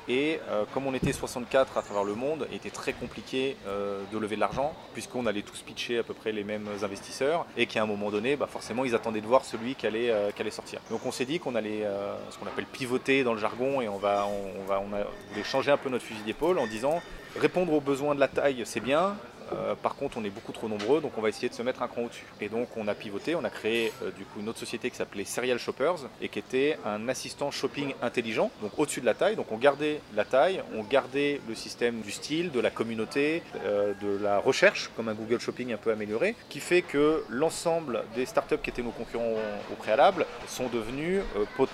Et 0.10 0.40
euh, 0.50 0.66
comme 0.74 0.88
on 0.88 0.94
était 0.96 1.14
64 1.14 1.78
à 1.78 1.84
travers 1.84 2.04
le 2.04 2.16
monde, 2.16 2.48
il 2.50 2.58
était 2.58 2.72
très 2.72 2.94
compliqué 2.94 3.56
euh, 3.68 4.02
de 4.12 4.18
lever 4.18 4.36
de 4.36 4.42
l'argent, 4.42 4.74
puisqu'on 4.94 5.28
allait 5.28 5.44
tous 5.44 5.62
pitcher 5.62 6.00
à 6.00 6.04
peu 6.04 6.16
près 6.16 6.32
les 6.32 6.44
mêmes 6.44 6.68
investisseurs, 6.82 7.46
et 7.56 7.68
qu'à 7.68 7.84
un 7.84 7.86
moment 7.86 8.10
donné, 8.10 8.36
bah, 8.36 8.48
forcément, 8.48 8.86
ils 8.86 8.96
attendaient 8.96 9.22
de 9.22 9.28
voir 9.28 9.46
celui 9.46 9.76
qui 9.76 9.86
allait, 9.86 10.10
euh, 10.10 10.32
sortir. 10.50 10.80
Donc 10.90 11.06
on 11.06 11.12
s'est 11.12 11.26
dit 11.26 11.40
qu'on 11.40 11.54
allait, 11.54 11.86
ce 12.32 12.40
qu'on 12.40 12.48
appelle 12.48 12.66
pivoter 12.66 13.24
dans 13.24 13.34
le 13.34 13.40
jargon, 13.40 13.82
et 13.82 13.88
on, 13.88 13.98
va, 13.98 14.26
on, 14.26 14.66
va, 14.66 14.82
on 14.82 14.92
a 14.96 15.44
changer 15.44 15.70
un 15.70 15.78
peu 15.78 15.90
notre 15.90 16.04
fusil 16.04 16.24
d'épaule 16.24 16.58
en 16.58 16.66
disant, 16.66 17.04
répondre 17.40 17.72
aux 17.72 17.82
besoins 17.82 18.16
de 18.16 18.20
la 18.20 18.28
taille, 18.28 18.64
c'est 18.66 18.80
bien, 18.80 19.16
euh, 19.54 19.76
par 19.76 19.96
contre, 19.96 20.18
on 20.18 20.24
est 20.24 20.30
beaucoup 20.30 20.52
trop 20.52 20.68
nombreux, 20.68 21.02
donc 21.02 21.18
on 21.18 21.22
va 21.22 21.30
essayer 21.30 21.50
de 21.50 21.54
se 21.54 21.62
mettre 21.62 21.82
un 21.82 21.88
cran 21.88 22.04
au-dessus. 22.04 22.26
Et 22.42 22.50
donc, 22.50 22.70
on 22.78 22.88
a 22.88 22.94
pivoté, 22.94 23.36
on 23.36 23.44
a 23.44 23.50
créé 23.50 23.92
euh, 24.04 24.12
du 24.12 24.26
coup 24.26 24.40
une 24.40 24.50
autre 24.50 24.60
société 24.60 24.90
qui 24.90 24.98
s'appelait 24.98 25.26
Serial 25.26 25.58
Shoppers 25.58 26.08
et 26.22 26.30
qui 26.30 26.40
était 26.40 26.78
un 26.86 27.08
assistant 27.10 27.52
shopping 27.52 27.94
intelligent, 28.02 28.52
donc 28.62 28.78
au-dessus 28.78 29.02
de 29.02 29.06
la 29.06 29.14
taille. 29.14 29.36
Donc, 29.36 29.52
on 29.52 29.58
gardait 29.58 30.02
la 30.16 30.26
taille, 30.26 30.62
on 30.76 30.84
gardait 30.84 31.42
le 31.48 31.56
système 31.56 32.02
du 32.02 32.12
style, 32.12 32.52
de 32.52 32.60
la 32.60 32.70
communauté, 32.70 33.44
euh, 33.66 33.94
de 34.02 34.22
la 34.22 34.40
recherche, 34.40 34.92
comme 34.96 35.10
un 35.10 35.14
Google 35.14 35.40
Shopping 35.40 35.74
un 35.74 35.78
peu 35.78 35.92
amélioré, 35.92 36.36
qui 36.50 36.60
fait 36.60 36.82
que 36.82 37.24
l'ensemble 37.30 38.04
des 38.16 38.26
startups 38.26 38.58
qui 38.62 38.70
étaient 38.70 38.84
nos 38.84 38.92
concurrents 38.92 39.36
au 39.72 39.76
préalable 39.76 40.26
sont 40.48 40.68
devenus 40.68 41.22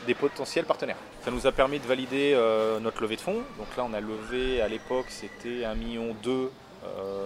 des 0.08 0.14
potentiels 0.14 0.66
partenaires. 0.66 0.98
Ça 1.24 1.32
nous 1.32 1.48
a 1.48 1.52
permis 1.52 1.80
de 1.80 1.86
valider 1.88 2.38
notre 2.82 3.02
levée 3.02 3.16
de 3.16 3.22
fonds. 3.22 3.42
Donc 3.58 3.68
là, 3.78 3.86
on 3.90 3.94
a 3.94 4.00
levé 4.00 4.62
à 4.62 4.68
l'époque, 4.68 5.08
c'était 5.10 5.64
1,2 5.64 5.76
million 5.76 6.16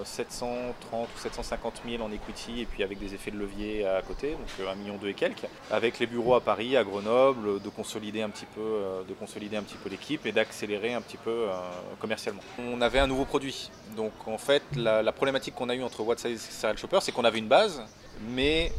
730 0.03 1.07
ou 1.15 1.19
750 1.19 1.81
000 1.87 2.03
en 2.03 2.11
equity 2.11 2.61
et 2.61 2.65
puis 2.65 2.83
avec 2.83 2.99
des 2.99 3.13
effets 3.13 3.31
de 3.31 3.37
levier 3.37 3.85
à 3.85 4.01
côté, 4.01 4.31
donc 4.31 4.47
1 4.59 4.63
euh, 4.63 4.75
million 4.75 4.99
et 5.05 5.13
quelques, 5.13 5.45
avec 5.71 5.99
les 5.99 6.07
bureaux 6.07 6.35
à 6.35 6.41
Paris, 6.41 6.77
à 6.77 6.83
Grenoble, 6.83 7.61
de 7.61 7.69
consolider 7.69 8.21
un 8.21 8.29
petit 8.29 8.45
peu, 8.45 8.61
euh, 8.61 9.03
de 9.07 9.13
consolider 9.13 9.57
un 9.57 9.63
petit 9.63 9.77
peu 9.77 9.89
l'équipe 9.89 10.25
et 10.25 10.31
d'accélérer 10.31 10.93
un 10.93 11.01
petit 11.01 11.17
peu 11.17 11.29
euh, 11.29 11.51
commercialement. 11.99 12.41
On 12.59 12.81
avait 12.81 12.99
un 12.99 13.07
nouveau 13.07 13.25
produit, 13.25 13.69
donc 13.95 14.11
en 14.25 14.37
fait 14.37 14.63
la, 14.75 15.11
problématique 15.11 15.55
qu'on 15.55 15.69
a 15.69 15.75
eue 15.75 15.83
entre 15.83 16.01
WhatsApp 16.01 16.31
et 16.31 16.37
Serial 16.37 16.77
Shopper, 16.77 16.99
c'est 17.01 17.11
qu'on 17.11 17.25
avait 17.25 17.39
une 17.39 17.47
base, 17.47 17.83
mais 18.29 18.71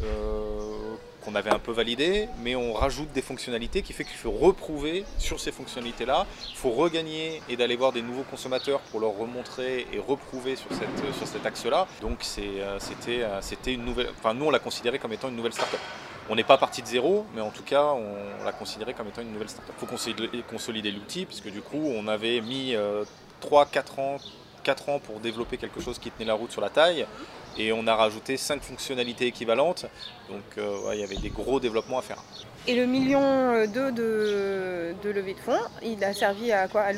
qu'on 1.30 1.36
avait 1.36 1.50
un 1.50 1.58
peu 1.58 1.72
validé, 1.72 2.28
mais 2.42 2.56
on 2.56 2.72
rajoute 2.72 3.12
des 3.12 3.22
fonctionnalités 3.22 3.82
qui 3.82 3.92
fait 3.92 4.04
qu'il 4.04 4.16
faut 4.16 4.30
reprouver 4.30 5.04
sur 5.18 5.40
ces 5.40 5.52
fonctionnalités-là. 5.52 6.26
Il 6.50 6.56
faut 6.56 6.70
regagner 6.70 7.42
et 7.48 7.56
d'aller 7.56 7.76
voir 7.76 7.92
des 7.92 8.02
nouveaux 8.02 8.24
consommateurs 8.24 8.80
pour 8.90 9.00
leur 9.00 9.16
remontrer 9.16 9.86
et 9.92 9.98
reprouver 9.98 10.56
sur, 10.56 10.70
cette, 10.72 11.14
sur 11.16 11.26
cet 11.26 11.46
axe-là. 11.46 11.86
Donc 12.00 12.24
euh, 12.38 12.76
c'était, 12.78 13.22
euh, 13.22 13.40
c'était 13.40 13.74
une 13.74 13.84
nouvelle. 13.84 14.08
Enfin, 14.18 14.34
nous 14.34 14.46
on 14.46 14.50
l'a 14.50 14.58
considéré 14.58 14.98
comme 14.98 15.12
étant 15.12 15.28
une 15.28 15.36
nouvelle 15.36 15.52
startup. 15.52 15.80
On 16.28 16.36
n'est 16.36 16.44
pas 16.44 16.58
parti 16.58 16.80
de 16.82 16.86
zéro, 16.86 17.26
mais 17.34 17.40
en 17.40 17.50
tout 17.50 17.64
cas, 17.64 17.86
on 17.86 18.44
l'a 18.44 18.52
considéré 18.52 18.94
comme 18.94 19.08
étant 19.08 19.20
une 19.20 19.32
nouvelle 19.32 19.48
startup. 19.48 19.74
Il 19.76 19.80
faut 19.80 20.42
consolider, 20.48 20.92
l'outil, 20.92 21.26
puisque 21.26 21.50
du 21.50 21.60
coup, 21.60 21.82
on 21.96 22.06
avait 22.06 22.40
mis 22.40 22.74
3-4 22.74 22.76
euh, 22.76 23.02
ans 23.98 24.16
4 24.62 24.88
ans 24.88 24.98
pour 24.98 25.20
développer 25.20 25.56
quelque 25.56 25.80
chose 25.80 25.98
qui 25.98 26.10
tenait 26.10 26.26
la 26.26 26.34
route 26.34 26.52
sur 26.52 26.60
la 26.60 26.70
taille. 26.70 27.06
Et 27.58 27.72
on 27.72 27.86
a 27.86 27.94
rajouté 27.94 28.36
5 28.36 28.62
fonctionnalités 28.62 29.26
équivalentes. 29.26 29.86
Donc 30.28 30.42
euh, 30.58 30.78
ouais, 30.86 30.96
il 30.96 31.00
y 31.00 31.04
avait 31.04 31.16
des 31.16 31.30
gros 31.30 31.60
développements 31.60 31.98
à 31.98 32.02
faire. 32.02 32.22
Et 32.68 32.74
le 32.74 32.84
million 32.86 33.66
deux 33.66 33.90
de, 33.90 34.94
de 35.02 35.10
levée 35.10 35.34
de 35.34 35.40
fonds, 35.40 35.58
il 35.82 36.02
a 36.04 36.12
servi 36.12 36.52
à 36.52 36.68
quoi? 36.68 36.82
À 36.82 36.92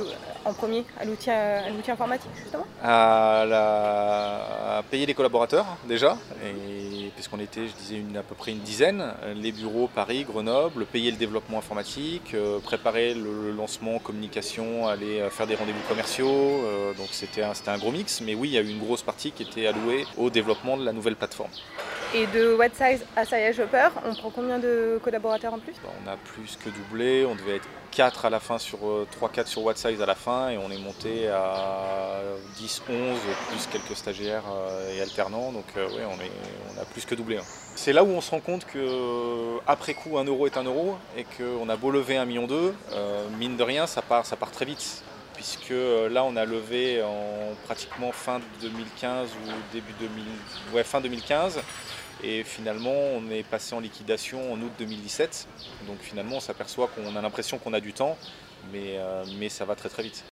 En 0.44 0.52
premier 0.52 0.84
À 1.00 1.04
l'outil 1.04 1.30
à 1.30 1.68
l'outil 1.70 1.90
informatique, 1.92 2.30
justement? 2.42 2.66
À, 2.82 3.44
la- 3.48 4.78
à 4.78 4.82
payer 4.82 5.06
les 5.06 5.14
collaborateurs 5.14 5.64
déjà, 5.86 6.16
et, 6.44 6.91
puisqu'on 7.14 7.40
était, 7.40 7.66
je 7.68 7.72
disais, 7.74 8.02
à 8.18 8.22
peu 8.22 8.34
près 8.34 8.52
une 8.52 8.60
dizaine, 8.60 9.04
les 9.34 9.52
bureaux 9.52 9.88
Paris, 9.92 10.24
Grenoble, 10.24 10.86
payer 10.86 11.10
le 11.10 11.16
développement 11.16 11.58
informatique, 11.58 12.34
euh, 12.34 12.58
préparer 12.60 13.14
le, 13.14 13.52
lancement, 13.52 13.98
communication, 13.98 14.88
aller 14.88 15.20
euh, 15.20 15.30
faire 15.30 15.46
des 15.46 15.54
rendez-vous 15.54 15.82
commerciaux, 15.88 16.28
euh, 16.28 16.94
donc 16.94 17.08
c'était 17.12 17.42
un 17.42 17.78
gros 17.78 17.92
mix, 17.92 18.20
mais 18.20 18.34
oui, 18.34 18.48
il 18.48 18.54
y 18.54 18.58
a 18.58 18.62
eu 18.62 18.68
une 18.68 18.80
grosse 18.80 19.02
partie 19.02 19.32
qui 19.32 19.42
était 19.42 19.66
allouée 19.66 20.04
au 20.16 20.30
développement 20.30 20.76
de 20.76 20.84
la 20.84 20.92
nouvelle 20.92 21.16
plateforme. 21.16 21.50
Et 22.14 22.26
de 22.26 22.54
What 22.54 22.74
Size 22.74 23.06
à 23.16 23.24
Saya 23.24 23.54
Shopper, 23.54 23.88
on 24.04 24.14
prend 24.14 24.28
combien 24.28 24.58
de 24.58 25.00
collaborateurs 25.02 25.54
en 25.54 25.58
plus? 25.58 25.72
Bah, 25.82 25.88
On 26.04 26.10
a 26.10 26.16
plus 26.18 26.58
que 26.62 26.68
doublé, 26.68 27.24
on 27.24 27.34
devait 27.34 27.56
être 27.56 27.68
4 27.90 28.26
à 28.26 28.30
la 28.30 28.38
fin 28.38 28.58
sur 28.58 28.78
3-4 29.18 29.46
sur 29.46 29.64
What 29.64 29.76
Size 29.76 30.02
à 30.02 30.04
la 30.04 30.14
fin 30.14 30.50
et 30.50 30.58
on 30.58 30.70
est 30.70 30.78
monté 30.78 31.28
à 31.28 32.20
10, 32.56 32.82
11 32.88 33.18
plus 33.48 33.66
quelques 33.72 33.96
stagiaires 33.96 34.44
euh, 34.52 34.94
et 34.94 35.00
alternants 35.00 35.52
donc 35.52 35.64
euh, 35.78 35.86
ouais, 35.88 36.04
on, 36.06 36.80
a 36.80 36.84
plus 36.84 37.06
que 37.06 37.14
doublé. 37.14 37.38
hein. 37.38 37.44
C'est 37.76 37.94
là 37.94 38.04
où 38.04 38.08
on 38.08 38.20
se 38.20 38.30
rend 38.30 38.40
compte 38.40 38.66
que 38.66 39.58
après 39.66 39.94
coup 39.94 40.18
un 40.18 40.24
euro 40.24 40.46
est 40.46 40.58
un 40.58 40.64
euro 40.64 40.96
et 41.16 41.24
qu'on 41.24 41.68
a 41.70 41.76
beau 41.76 41.90
lever 41.90 42.16
1,2 42.16 42.26
million, 42.26 42.46
euh, 42.92 43.26
mine 43.38 43.56
de 43.56 43.62
rien 43.62 43.86
ça 43.86 44.02
part, 44.02 44.26
ça 44.26 44.36
part 44.36 44.50
très 44.50 44.66
vite 44.66 45.02
puisque 45.34 45.70
euh, 45.70 46.08
là 46.10 46.24
on 46.24 46.36
a 46.36 46.44
levé 46.44 47.02
en 47.02 47.54
pratiquement 47.64 48.12
fin 48.12 48.40
2015 48.60 49.30
ou 49.30 49.50
début 49.72 49.92
2000, 49.98 50.24
ouais, 50.74 50.84
fin 50.84 51.00
2015 51.00 51.58
et 52.22 52.44
finalement, 52.44 52.92
on 52.92 53.30
est 53.30 53.42
passé 53.42 53.74
en 53.74 53.80
liquidation 53.80 54.52
en 54.52 54.60
août 54.60 54.72
2017. 54.78 55.48
Donc 55.86 55.98
finalement, 56.00 56.36
on 56.36 56.40
s'aperçoit 56.40 56.88
qu'on 56.88 57.16
a 57.16 57.20
l'impression 57.20 57.58
qu'on 57.58 57.72
a 57.72 57.80
du 57.80 57.92
temps, 57.92 58.16
mais, 58.72 58.98
euh, 58.98 59.24
mais 59.38 59.48
ça 59.48 59.64
va 59.64 59.74
très 59.74 59.88
très 59.88 60.02
vite. 60.02 60.24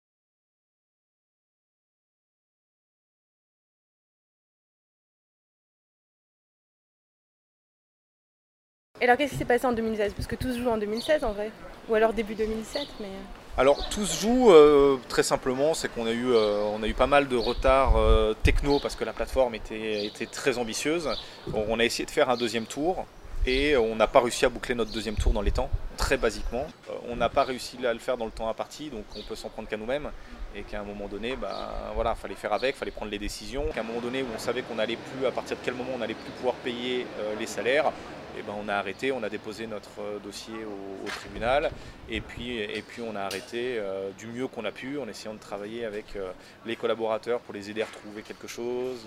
Et 9.00 9.04
alors 9.04 9.16
qu'est-ce 9.16 9.33
qui 9.33 9.38
s'est 9.38 9.45
passé 9.45 9.64
en 9.64 9.73
2016 9.73 10.12
Parce 10.14 10.26
que 10.26 10.35
tout 10.35 10.52
se 10.52 10.59
joue 10.59 10.68
en 10.68 10.76
2016 10.76 11.23
en 11.25 11.33
vrai. 11.33 11.52
Ou 11.88 11.95
alors 11.95 12.12
début 12.12 12.35
2017, 12.35 12.88
mais... 13.00 13.09
Alors 13.58 13.88
tout 13.88 14.06
se 14.06 14.20
joue 14.22 14.52
euh, 14.52 14.98
très 15.08 15.24
simplement, 15.24 15.74
c'est 15.74 15.88
qu'on 15.88 16.06
a, 16.06 16.12
eu, 16.12 16.28
euh, 16.32 16.92
pas 16.96 17.08
mal 17.08 17.26
de 17.26 17.36
retard 17.36 17.96
euh, 17.96 18.32
techno 18.44 18.78
parce 18.78 18.94
que 18.94 19.04
la 19.04 19.12
plateforme 19.12 19.56
était, 19.56 20.12
très 20.30 20.58
ambitieuse. 20.58 21.10
On 21.52 21.80
a 21.80 21.84
essayé 21.84 22.06
de 22.06 22.10
faire 22.12 22.30
un 22.30 22.36
deuxième 22.36 22.66
tour 22.66 23.04
et 23.46 23.76
on 23.76 23.96
n'a 23.96 24.06
pas 24.06 24.20
réussi 24.20 24.44
à 24.44 24.48
boucler 24.48 24.76
notre 24.76 24.92
deuxième 24.92 25.16
tour 25.16 25.32
dans 25.32 25.42
les 25.42 25.50
temps, 25.50 25.70
très 25.96 26.16
basiquement. 26.16 26.68
Euh, 26.88 26.92
on 27.08 27.16
n'a 27.16 27.28
pas 27.28 27.42
réussi 27.42 27.84
à 27.84 27.92
le 27.92 27.98
faire 27.98 28.16
dans 28.16 28.26
le 28.26 28.30
temps 28.30 28.48
imparti, 28.48 28.90
donc 28.90 29.04
on 29.16 29.22
peut 29.22 29.34
s'en 29.34 29.48
prendre 29.48 29.68
qu'à 29.68 29.76
nous-mêmes. 29.76 30.08
Et 30.54 30.62
qu'à 30.62 30.80
un 30.80 30.84
moment 30.84 31.08
donné, 31.08 31.34
bah, 31.34 31.92
voilà, 31.96 32.14
fallait 32.14 32.36
faire 32.36 32.52
avec, 32.52 32.76
fallait 32.76 32.92
prendre 32.92 33.10
les 33.10 33.18
décisions. 33.18 33.64
Qu'à 33.74 33.80
un 33.80 33.84
moment 33.84 34.00
donné 34.00 34.22
où 34.22 34.26
on 34.34 34.38
savait 34.38 34.62
qu'on 34.62 34.78
allait 34.78 34.96
plus, 34.96 35.26
à 35.26 35.32
partir 35.32 35.56
de 35.56 35.62
quel 35.64 35.74
moment 35.74 35.90
on 35.98 36.00
allait 36.00 36.14
plus 36.14 36.30
pouvoir 36.30 36.54
payer 36.54 37.06
les 37.38 37.46
salaires, 37.46 37.92
et 38.38 38.42
ben 38.42 38.54
on 38.59 38.68
a 38.68 38.75
arrêté, 38.75 39.12
on 39.12 39.23
a 39.23 39.28
déposé 39.28 39.66
notre 39.66 40.00
euh, 40.00 40.18
dossier 40.18 40.54
au, 40.64 41.09
tribunal 41.09 41.71
et 42.09 42.21
puis, 42.21 42.59
et 42.59 42.83
puis 42.87 43.02
on 43.02 43.16
a 43.16 43.21
arrêté 43.21 43.76
euh, 43.78 44.11
du 44.18 44.26
mieux 44.26 44.47
qu'on 44.47 44.64
a 44.64 44.71
pu 44.71 44.99
en 44.99 45.09
essayant 45.09 45.35
de 45.35 45.40
travailler 45.40 45.85
avec 45.85 46.04
euh, 46.16 46.30
les 46.66 46.76
collaborateurs 46.76 47.40
pour 47.40 47.54
les 47.54 47.71
aider 47.71 47.83
à 47.83 47.87
retrouver 47.87 48.23
quelque 48.23 48.47
chose, 48.47 49.07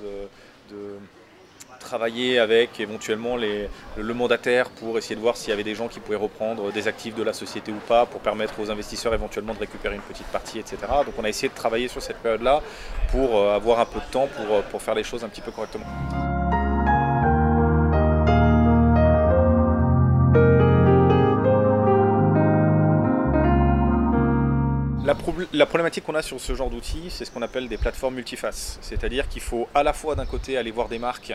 de 0.70 0.98
travailler 1.80 2.38
avec 2.38 2.80
éventuellement 2.80 3.38
le, 3.38 4.14
mandataire 4.14 4.70
pour 4.70 4.98
essayer 4.98 5.16
de 5.16 5.22
voir 5.22 5.38
s'il 5.38 5.50
y 5.50 5.54
avait 5.54 5.64
des 5.64 5.74
gens 5.74 5.88
qui 5.88 6.00
pouvaient 6.00 6.16
reprendre 6.16 6.72
des 6.72 6.88
actifs 6.88 7.16
de 7.16 7.24
la 7.24 7.34
société 7.34 7.72
ou 7.72 7.80
pas 7.88 8.06
pour 8.06 8.22
permettre 8.22 8.60
aux 8.60 8.70
investisseurs 8.70 9.14
éventuellement 9.14 9.54
de 9.54 9.60
récupérer 9.60 9.96
une 9.96 10.02
petite 10.02 10.28
partie, 10.28 10.60
etc. 10.60 10.78
Donc 11.06 11.16
on 11.18 11.24
a 11.24 11.30
essayé 11.30 11.50
de 11.50 11.56
travailler 11.56 11.88
sur 11.88 12.02
cette 12.02 12.18
période-là 12.18 12.62
pour 13.12 13.50
avoir 13.50 13.80
un 13.80 13.86
peu 13.86 14.00
de 14.00 14.12
temps 14.12 14.28
pour 14.70 14.82
faire 14.82 14.96
les 14.96 15.04
choses 15.04 15.24
un 15.24 15.30
petit 15.30 15.42
peu 15.42 15.52
correctement. 15.52 15.86
La, 25.41 25.48
probl- 25.48 25.57
la 25.57 25.65
problématique 25.65 26.03
qu'on 26.03 26.15
a 26.15 26.21
sur 26.21 26.39
ce 26.39 26.53
genre 26.55 26.69
d'outils, 26.69 27.10
c'est 27.10 27.25
ce 27.25 27.31
qu'on 27.31 27.41
appelle 27.41 27.67
des 27.67 27.77
plateformes 27.77 28.15
multifaces. 28.15 28.77
C'est-à-dire 28.81 29.27
qu'il 29.27 29.41
faut 29.41 29.67
à 29.74 29.81
la 29.83 29.93
fois 29.93 30.15
d'un 30.15 30.25
côté 30.25 30.57
aller 30.57 30.71
voir 30.71 30.88
des 30.88 31.00
marques 31.00 31.33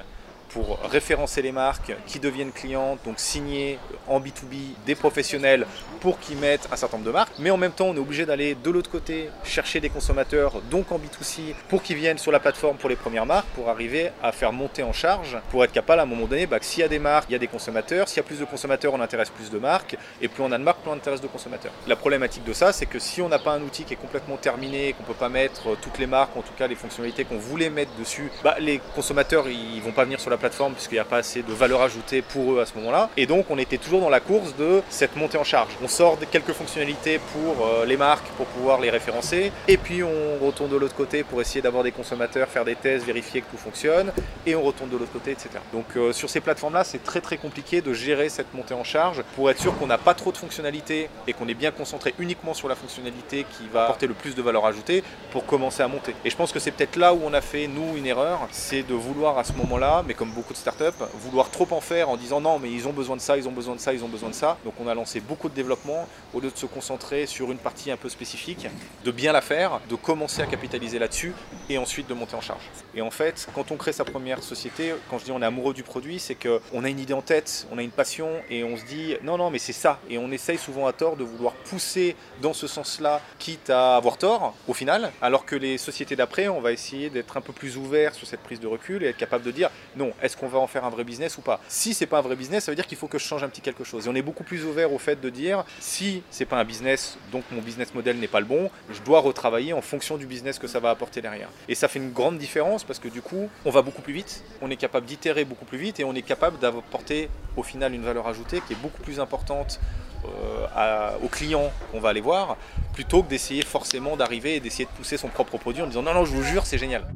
pour 0.48 0.78
référencer 0.90 1.42
les 1.42 1.52
marques 1.52 1.92
qui 2.06 2.20
deviennent 2.20 2.52
clientes, 2.52 2.98
donc 3.04 3.18
signer 3.18 3.78
en 4.06 4.20
B2B 4.20 4.74
des 4.86 4.94
professionnels 4.94 5.66
pour 6.00 6.18
qu'ils 6.18 6.38
mettent 6.38 6.68
un 6.72 6.76
certain 6.76 6.96
nombre 6.96 7.06
de 7.06 7.12
marques. 7.12 7.32
Mais 7.38 7.50
en 7.50 7.56
même 7.56 7.72
temps, 7.72 7.86
on 7.86 7.94
est 7.94 8.00
obligé 8.00 8.26
d'aller 8.26 8.54
de 8.54 8.70
l'autre 8.70 8.90
côté 8.90 9.30
chercher 9.44 9.80
des 9.80 9.88
consommateurs, 9.88 10.60
donc 10.70 10.92
en 10.92 10.98
B2C, 10.98 11.54
pour 11.68 11.82
qu'ils 11.82 11.96
viennent 11.96 12.18
sur 12.18 12.32
la 12.32 12.40
plateforme 12.40 12.76
pour 12.76 12.88
les 12.88 12.96
premières 12.96 13.26
marques, 13.26 13.48
pour 13.54 13.68
arriver 13.68 14.10
à 14.22 14.32
faire 14.32 14.52
monter 14.52 14.82
en 14.82 14.92
charge, 14.92 15.38
pour 15.50 15.64
être 15.64 15.72
capable 15.72 16.00
à 16.00 16.02
un 16.04 16.06
moment 16.06 16.26
donné, 16.26 16.46
bah, 16.46 16.58
que 16.58 16.64
s'il 16.64 16.80
y 16.80 16.84
a 16.84 16.88
des 16.88 16.98
marques, 16.98 17.26
il 17.28 17.32
y 17.32 17.36
a 17.36 17.38
des 17.38 17.46
consommateurs. 17.46 18.08
S'il 18.08 18.18
y 18.18 18.20
a 18.20 18.24
plus 18.24 18.38
de 18.38 18.44
consommateurs, 18.44 18.94
on 18.94 19.00
intéresse 19.00 19.30
plus 19.30 19.50
de 19.50 19.58
marques. 19.58 19.96
Et 20.20 20.28
plus 20.28 20.42
on 20.42 20.52
a 20.52 20.58
de 20.58 20.62
marques, 20.62 20.80
plus 20.80 20.90
on 20.90 20.94
intéresse 20.94 21.20
de 21.20 21.26
consommateurs. 21.26 21.72
La 21.86 21.96
problématique 21.96 22.44
de 22.44 22.52
ça, 22.52 22.72
c'est 22.72 22.86
que 22.86 22.98
si 22.98 23.20
on 23.22 23.28
n'a 23.28 23.38
pas 23.38 23.52
un 23.52 23.62
outil 23.62 23.84
qui 23.84 23.94
est 23.94 23.98
complètement 23.98 24.36
terminé, 24.36 24.92
qu'on 24.92 25.02
ne 25.02 25.08
peut 25.08 25.14
pas 25.14 25.28
mettre 25.28 25.70
euh, 25.70 25.78
toutes 25.80 25.98
les 25.98 26.06
marques, 26.06 26.36
en 26.36 26.42
tout 26.42 26.54
cas 26.56 26.66
les 26.66 26.74
fonctionnalités 26.74 27.24
qu'on 27.24 27.38
voulait 27.38 27.70
mettre 27.70 27.92
dessus, 27.98 28.30
bah, 28.42 28.56
les 28.60 28.80
consommateurs 28.94 29.48
ils 29.48 29.80
vont 29.82 29.92
pas 29.92 30.04
venir 30.04 30.20
sur 30.20 30.30
la 30.30 30.35
plateforme 30.36 30.72
puisqu'il 30.74 30.94
n'y 30.94 31.00
a 31.00 31.04
pas 31.04 31.18
assez 31.18 31.42
de 31.42 31.52
valeur 31.52 31.82
ajoutée 31.82 32.22
pour 32.22 32.52
eux 32.52 32.60
à 32.60 32.66
ce 32.66 32.74
moment-là. 32.74 33.10
Et 33.16 33.26
donc 33.26 33.46
on 33.50 33.58
était 33.58 33.78
toujours 33.78 34.00
dans 34.00 34.10
la 34.10 34.20
course 34.20 34.54
de 34.56 34.82
cette 34.88 35.16
montée 35.16 35.38
en 35.38 35.44
charge. 35.44 35.70
On 35.82 35.88
sort 35.88 36.18
quelques 36.30 36.52
fonctionnalités 36.52 37.20
pour 37.32 37.66
euh, 37.66 37.84
les 37.84 37.96
marques 37.96 38.26
pour 38.36 38.46
pouvoir 38.46 38.80
les 38.80 38.90
référencer, 38.90 39.52
et 39.68 39.76
puis 39.76 40.02
on 40.02 40.44
retourne 40.44 40.70
de 40.70 40.76
l'autre 40.76 40.94
côté 40.94 41.22
pour 41.22 41.40
essayer 41.40 41.62
d'avoir 41.62 41.82
des 41.82 41.92
consommateurs, 41.92 42.48
faire 42.48 42.64
des 42.64 42.74
tests, 42.74 43.04
vérifier 43.04 43.40
que 43.40 43.50
tout 43.50 43.56
fonctionne, 43.56 44.12
et 44.46 44.54
on 44.54 44.62
retourne 44.62 44.90
de 44.90 44.96
l'autre 44.96 45.12
côté, 45.12 45.32
etc. 45.32 45.50
Donc 45.72 45.86
euh, 45.96 46.12
sur 46.12 46.28
ces 46.28 46.40
plateformes-là, 46.40 46.84
c'est 46.84 47.02
très 47.02 47.20
très 47.20 47.36
compliqué 47.36 47.80
de 47.80 47.92
gérer 47.92 48.28
cette 48.28 48.52
montée 48.54 48.74
en 48.74 48.84
charge 48.84 49.22
pour 49.34 49.50
être 49.50 49.60
sûr 49.60 49.76
qu'on 49.78 49.86
n'a 49.86 49.98
pas 49.98 50.14
trop 50.14 50.32
de 50.32 50.36
fonctionnalités 50.36 51.08
et 51.26 51.32
qu'on 51.32 51.48
est 51.48 51.54
bien 51.54 51.70
concentré 51.70 52.14
uniquement 52.18 52.54
sur 52.54 52.68
la 52.68 52.74
fonctionnalité 52.74 53.46
qui 53.58 53.68
va 53.72 53.84
apporter 53.84 54.06
le 54.06 54.14
plus 54.14 54.34
de 54.34 54.42
valeur 54.42 54.66
ajoutée 54.66 55.02
pour 55.30 55.46
commencer 55.46 55.82
à 55.82 55.88
monter. 55.88 56.14
Et 56.24 56.30
je 56.30 56.36
pense 56.36 56.52
que 56.52 56.58
c'est 56.58 56.70
peut-être 56.70 56.96
là 56.96 57.14
où 57.14 57.20
on 57.24 57.32
a 57.32 57.40
fait, 57.40 57.66
nous, 57.66 57.96
une 57.96 58.06
erreur, 58.06 58.40
c'est 58.50 58.82
de 58.82 58.94
vouloir 58.94 59.38
à 59.38 59.44
ce 59.44 59.52
moment-là, 59.54 60.04
mais 60.06 60.14
comme 60.14 60.25
beaucoup 60.30 60.52
de 60.52 60.58
startups, 60.58 61.04
vouloir 61.14 61.50
trop 61.50 61.68
en 61.70 61.80
faire 61.80 62.08
en 62.08 62.16
disant 62.16 62.40
non, 62.40 62.58
mais 62.58 62.70
ils 62.70 62.86
ont 62.88 62.92
besoin 62.92 63.16
de 63.16 63.20
ça, 63.20 63.36
ils 63.36 63.48
ont 63.48 63.52
besoin 63.52 63.74
de 63.74 63.80
ça, 63.80 63.92
ils 63.92 64.04
ont 64.04 64.08
besoin 64.08 64.30
de 64.30 64.34
ça. 64.34 64.58
Donc 64.64 64.74
on 64.80 64.88
a 64.88 64.94
lancé 64.94 65.20
beaucoup 65.20 65.48
de 65.48 65.54
développement 65.54 66.08
au 66.34 66.40
lieu 66.40 66.50
de 66.50 66.56
se 66.56 66.66
concentrer 66.66 67.26
sur 67.26 67.50
une 67.50 67.58
partie 67.58 67.90
un 67.90 67.96
peu 67.96 68.08
spécifique, 68.08 68.66
de 69.04 69.10
bien 69.10 69.32
la 69.32 69.40
faire, 69.40 69.80
de 69.88 69.94
commencer 69.94 70.42
à 70.42 70.46
capitaliser 70.46 70.98
là-dessus 70.98 71.32
et 71.68 71.78
ensuite 71.78 72.08
de 72.08 72.14
monter 72.14 72.36
en 72.36 72.40
charge. 72.40 72.62
Et 72.94 73.02
en 73.02 73.10
fait, 73.10 73.48
quand 73.54 73.70
on 73.70 73.76
crée 73.76 73.92
sa 73.92 74.04
première 74.04 74.42
société, 74.42 74.94
quand 75.10 75.18
je 75.18 75.24
dis 75.24 75.32
on 75.32 75.42
est 75.42 75.46
amoureux 75.46 75.74
du 75.74 75.82
produit, 75.82 76.18
c'est 76.18 76.34
qu'on 76.34 76.84
a 76.84 76.88
une 76.88 77.00
idée 77.00 77.14
en 77.14 77.22
tête, 77.22 77.66
on 77.72 77.78
a 77.78 77.82
une 77.82 77.90
passion 77.90 78.28
et 78.50 78.64
on 78.64 78.76
se 78.76 78.84
dit 78.84 79.16
non, 79.22 79.38
non, 79.38 79.50
mais 79.50 79.58
c'est 79.58 79.72
ça. 79.72 79.98
Et 80.08 80.18
on 80.18 80.30
essaye 80.30 80.58
souvent 80.58 80.86
à 80.86 80.92
tort 80.92 81.16
de 81.16 81.24
vouloir 81.24 81.54
pousser 81.54 82.16
dans 82.42 82.52
ce 82.52 82.66
sens-là, 82.66 83.20
quitte 83.38 83.70
à 83.70 83.96
avoir 83.96 84.18
tort 84.18 84.54
au 84.68 84.74
final, 84.74 85.12
alors 85.22 85.44
que 85.44 85.56
les 85.56 85.78
sociétés 85.78 86.16
d'après, 86.16 86.48
on 86.48 86.60
va 86.60 86.72
essayer 86.72 87.10
d'être 87.10 87.36
un 87.36 87.40
peu 87.40 87.52
plus 87.52 87.76
ouvert 87.76 88.14
sur 88.14 88.26
cette 88.26 88.40
prise 88.40 88.60
de 88.60 88.66
recul 88.66 89.02
et 89.02 89.08
être 89.08 89.16
capable 89.16 89.44
de 89.44 89.50
dire 89.50 89.70
non, 89.96 90.12
est-ce 90.22 90.36
qu'on 90.36 90.48
va 90.48 90.58
en 90.58 90.66
faire 90.66 90.84
un 90.84 90.90
vrai 90.90 91.04
business 91.04 91.38
ou 91.38 91.40
pas 91.40 91.60
Si 91.68 91.94
c'est 91.94 92.06
pas 92.06 92.18
un 92.18 92.22
vrai 92.22 92.36
business, 92.36 92.64
ça 92.64 92.72
veut 92.72 92.76
dire 92.76 92.86
qu'il 92.86 92.98
faut 92.98 93.08
que 93.08 93.18
je 93.18 93.24
change 93.24 93.42
un 93.42 93.48
petit 93.48 93.60
quelque 93.60 93.84
chose. 93.84 94.06
Et 94.06 94.10
on 94.10 94.14
est 94.14 94.22
beaucoup 94.22 94.44
plus 94.44 94.64
ouvert 94.64 94.92
au 94.92 94.98
fait 94.98 95.20
de 95.20 95.30
dire 95.30 95.64
si 95.80 96.22
c'est 96.30 96.44
pas 96.44 96.58
un 96.58 96.64
business, 96.64 97.18
donc 97.32 97.44
mon 97.50 97.60
business 97.60 97.94
model 97.94 98.18
n'est 98.18 98.28
pas 98.28 98.40
le 98.40 98.46
bon, 98.46 98.70
je 98.90 99.00
dois 99.02 99.20
retravailler 99.20 99.72
en 99.72 99.82
fonction 99.82 100.16
du 100.16 100.26
business 100.26 100.58
que 100.58 100.66
ça 100.66 100.80
va 100.80 100.90
apporter 100.90 101.20
derrière. 101.20 101.48
Et 101.68 101.74
ça 101.74 101.88
fait 101.88 101.98
une 101.98 102.12
grande 102.12 102.38
différence 102.38 102.84
parce 102.84 102.98
que 102.98 103.08
du 103.08 103.22
coup, 103.22 103.48
on 103.64 103.70
va 103.70 103.82
beaucoup 103.82 104.02
plus 104.02 104.12
vite, 104.12 104.42
on 104.62 104.70
est 104.70 104.76
capable 104.76 105.06
d'itérer 105.06 105.44
beaucoup 105.44 105.64
plus 105.64 105.78
vite 105.78 106.00
et 106.00 106.04
on 106.04 106.14
est 106.14 106.22
capable 106.22 106.58
d'apporter 106.58 107.28
au 107.56 107.62
final 107.62 107.94
une 107.94 108.02
valeur 108.02 108.26
ajoutée 108.26 108.60
qui 108.66 108.74
est 108.74 108.82
beaucoup 108.82 109.02
plus 109.02 109.20
importante 109.20 109.80
euh, 110.24 111.10
aux 111.22 111.28
clients 111.28 111.72
qu'on 111.90 112.00
va 112.00 112.10
aller 112.10 112.20
voir, 112.20 112.56
plutôt 112.92 113.22
que 113.22 113.28
d'essayer 113.28 113.62
forcément 113.62 114.16
d'arriver 114.16 114.56
et 114.56 114.60
d'essayer 114.60 114.84
de 114.84 114.90
pousser 114.90 115.16
son 115.16 115.28
propre 115.28 115.56
produit 115.56 115.82
en 115.82 115.86
disant 115.86 116.02
non, 116.02 116.14
non, 116.14 116.24
je 116.24 116.32
vous 116.32 116.42
jure, 116.42 116.66
c'est 116.66 116.78
génial. 116.78 117.06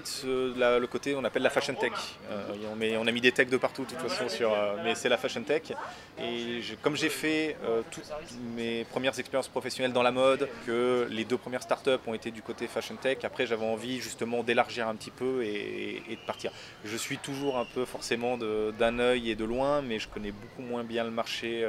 De, 0.00 0.06
ce- 0.06 0.78
le 0.78 0.86
côté 0.86 1.14
on 1.14 1.24
appelle 1.24 1.42
la 1.42 1.50
fashion 1.50 1.74
tech. 1.74 1.92
Euh, 2.30 2.96
on, 3.00 3.06
a 3.06 3.12
mis 3.12 3.20
des 3.20 3.32
techs 3.32 3.50
de 3.50 3.56
partout 3.56 3.84
de 3.84 3.90
toute 3.90 3.98
façon 3.98 4.28
sur, 4.28 4.52
euh, 4.52 4.76
mais 4.84 4.94
c'est 4.94 5.08
la 5.08 5.16
fashion 5.16 5.42
tech. 5.42 5.62
Et 6.20 6.60
comme 6.82 6.96
j'ai 6.96 7.08
fait 7.08 7.56
euh, 7.64 7.82
toutes 7.90 8.04
mes 8.56 8.84
premières 8.84 9.18
expériences 9.18 9.48
professionnelles 9.48 9.92
dans 9.92 10.02
la 10.02 10.12
mode, 10.12 10.48
que 10.66 11.06
les 11.10 11.24
deux 11.24 11.36
premières 11.36 11.62
startups 11.62 11.90
ont 12.06 12.14
été 12.14 12.30
du 12.30 12.42
côté 12.42 12.66
fashion 12.66 12.96
tech, 12.96 13.18
après 13.24 13.46
j'avais 13.46 13.66
envie 13.66 14.00
justement 14.00 14.42
d'élargir 14.42 14.88
un 14.88 14.94
petit 14.94 15.10
peu 15.10 15.42
et, 15.44 16.02
de 16.10 16.26
partir. 16.26 16.50
Je 16.84 16.96
suis 16.96 17.18
toujours 17.18 17.58
un 17.58 17.66
peu 17.74 17.84
forcément 17.84 18.38
d'un 18.38 18.98
œil 18.98 19.30
et 19.30 19.34
de 19.34 19.44
loin, 19.44 19.82
mais 19.82 19.98
je 19.98 20.08
connais 20.08 20.32
beaucoup 20.32 20.62
moins 20.62 20.84
bien 20.84 21.04
le 21.04 21.10
marché 21.10 21.66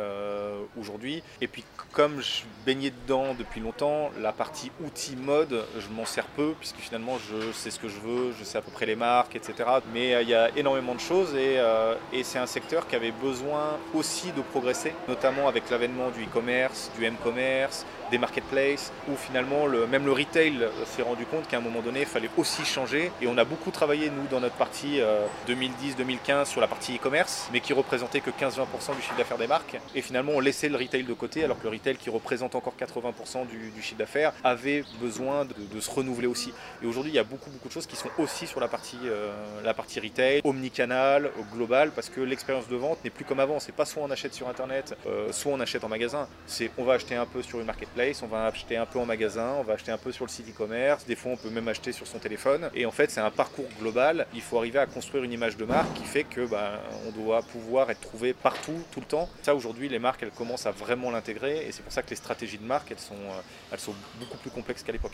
aujourd'hui. 0.79 1.23
Et 1.41 1.47
puis 1.47 1.63
comme 1.91 2.21
je 2.21 2.43
baignais 2.65 2.91
dedans 2.91 3.35
depuis 3.37 3.61
longtemps, 3.61 4.11
la 4.19 4.31
partie 4.31 4.71
outils 4.83 5.15
mode, 5.15 5.63
je 5.79 5.87
m'en 5.89 6.05
sers 6.05 6.25
peu, 6.27 6.53
puisque 6.59 6.77
finalement 6.77 7.17
je 7.29 7.51
sais 7.51 7.71
ce 7.71 7.79
que 7.79 7.87
je 7.87 7.99
veux, 7.99 8.16
je 8.37 8.43
sais 8.43 8.57
à 8.57 8.61
peu 8.61 8.71
près 8.71 8.85
les 8.85 8.95
marques, 8.95 9.35
etc. 9.35 9.53
Mais 9.93 10.13
euh, 10.13 10.21
il 10.21 10.29
y 10.29 10.35
a 10.35 10.49
énormément 10.55 10.95
de 10.95 10.99
choses 10.99 11.33
et, 11.35 11.57
euh, 11.57 11.95
et 12.13 12.23
c'est 12.23 12.39
un 12.39 12.45
secteur 12.45 12.87
qui 12.87 12.95
avait 12.95 13.11
besoin 13.11 13.77
aussi 13.93 14.31
de 14.31 14.41
progresser, 14.41 14.93
notamment 15.07 15.47
avec 15.47 15.69
l'avènement 15.69 16.09
du 16.09 16.23
e-commerce, 16.23 16.91
du 16.97 17.05
m-commerce, 17.05 17.85
des 18.11 18.17
marketplaces, 18.17 18.91
où 19.09 19.15
finalement 19.15 19.65
le, 19.65 19.87
même 19.87 20.05
le 20.05 20.11
retail 20.11 20.67
s'est 20.85 21.01
rendu 21.01 21.25
compte 21.25 21.47
qu'à 21.47 21.57
un 21.57 21.61
moment 21.61 21.81
donné, 21.81 22.01
il 22.01 22.05
fallait 22.05 22.29
aussi 22.37 22.65
changer. 22.65 23.11
Et 23.21 23.27
on 23.27 23.37
a 23.37 23.43
beaucoup 23.43 23.71
travaillé, 23.71 24.09
nous, 24.09 24.27
dans 24.29 24.39
notre 24.39 24.55
partie 24.55 24.99
euh, 24.99 25.25
2010-2015 25.47 26.45
sur 26.45 26.61
la 26.61 26.67
partie 26.67 26.95
e-commerce, 26.95 27.49
mais 27.51 27.59
qui 27.59 27.73
représentait 27.73 28.21
que 28.21 28.29
15-20% 28.29 28.95
du 28.95 29.01
chiffre 29.01 29.17
d'affaires 29.17 29.37
des 29.37 29.47
marques. 29.47 29.77
Et 29.95 30.01
finalement, 30.01 30.33
on 30.35 30.39
laissait 30.39 30.69
le 30.69 30.77
retail 30.77 31.03
de 31.03 31.13
côté, 31.13 31.43
alors 31.43 31.57
que 31.57 31.63
le 31.63 31.69
retail, 31.69 31.97
qui 31.97 32.09
représente 32.09 32.55
encore 32.55 32.73
80% 32.79 33.47
du, 33.47 33.81
chiffre 33.81 33.97
d'affaires, 33.97 34.33
avait 34.43 34.83
besoin 35.01 35.45
de, 35.45 35.53
de 35.73 35.79
se 35.79 35.89
renouveler 35.89 36.27
aussi. 36.27 36.53
Et 36.81 36.85
aujourd'hui, 36.85 37.11
il 37.11 37.15
y 37.15 37.19
a 37.19 37.23
beaucoup, 37.23 37.49
beaucoup 37.49 37.67
de 37.67 37.73
choses 37.73 37.87
qui 37.87 37.95
sont 37.95 38.09
aussi 38.17 38.47
sur 38.47 38.59
la 38.59 38.67
partie, 38.67 38.97
euh, 39.05 39.31
la 39.63 39.73
partie 39.73 39.99
retail, 39.99 40.41
omnicanal, 40.43 41.31
global, 41.53 41.91
parce 41.91 42.09
que 42.09 42.21
l'expérience 42.21 42.67
de 42.67 42.75
vente 42.75 43.03
n'est 43.03 43.09
plus 43.09 43.25
comme 43.25 43.39
avant. 43.39 43.59
C'est 43.59 43.71
pas 43.71 43.85
soit 43.85 44.03
on 44.03 44.11
achète 44.11 44.33
sur 44.33 44.47
Internet, 44.47 44.95
euh, 45.07 45.31
soit 45.31 45.51
on 45.51 45.59
achète 45.59 45.83
en 45.83 45.89
magasin. 45.89 46.27
C'est 46.45 46.71
on 46.77 46.83
va 46.83 46.93
acheter 46.93 47.15
un 47.15 47.25
peu 47.25 47.41
sur 47.41 47.59
une 47.59 47.65
marketplace, 47.65 47.96
on 48.21 48.27
va 48.27 48.45
acheter 48.45 48.77
un 48.77 48.85
peu 48.85 48.99
en 48.99 49.05
magasin, 49.05 49.55
on 49.59 49.63
va 49.63 49.73
acheter 49.73 49.91
un 49.91 49.97
peu 49.97 50.11
sur 50.11 50.23
le 50.25 50.29
site 50.29 50.47
e-commerce. 50.49 51.05
Des 51.05 51.15
fois, 51.15 51.31
on 51.31 51.35
peut 51.37 51.49
même 51.49 51.67
acheter 51.67 51.91
sur 51.91 52.05
son 52.05 52.19
téléphone. 52.19 52.69
Et 52.75 52.85
en 52.85 52.91
fait, 52.91 53.09
c'est 53.09 53.21
un 53.21 53.31
parcours 53.31 53.65
global. 53.79 54.27
Il 54.35 54.41
faut 54.41 54.57
arriver 54.59 54.77
à 54.77 54.85
construire 54.85 55.23
une 55.23 55.33
image 55.33 55.57
de 55.57 55.65
marque 55.65 55.91
qui 55.95 56.03
fait 56.03 56.23
que 56.23 56.45
bah, 56.45 56.79
on 57.07 57.11
doit 57.11 57.41
pouvoir 57.41 57.89
être 57.89 58.01
trouvé 58.01 58.33
partout, 58.33 58.79
tout 58.91 58.99
le 58.99 59.05
temps. 59.07 59.27
Ça, 59.41 59.55
aujourd'hui, 59.55 59.89
les 59.89 59.99
marques, 59.99 60.21
elles 60.21 60.29
commencent 60.31 60.67
à 60.67 60.71
vraiment 60.71 61.09
l'intégrer. 61.09 61.65
Et 61.67 61.71
c'est 61.71 61.81
pour 61.81 61.91
ça 61.91 62.03
que 62.03 62.09
les 62.11 62.15
stratégies 62.15 62.59
de 62.59 62.65
marque, 62.65 62.91
elles 62.91 62.99
sont, 62.99 63.15
euh, 63.15 63.91
beaucoup 64.19 64.37
plus 64.37 64.51
complexes 64.51 64.83
qu'à 64.83 64.91
l'époque. 64.91 65.13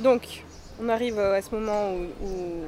Donc, 0.00 0.44
on 0.82 0.88
arrive 0.88 1.18
à 1.18 1.40
ce 1.42 1.54
moment 1.54 1.92
où- 1.92 2.64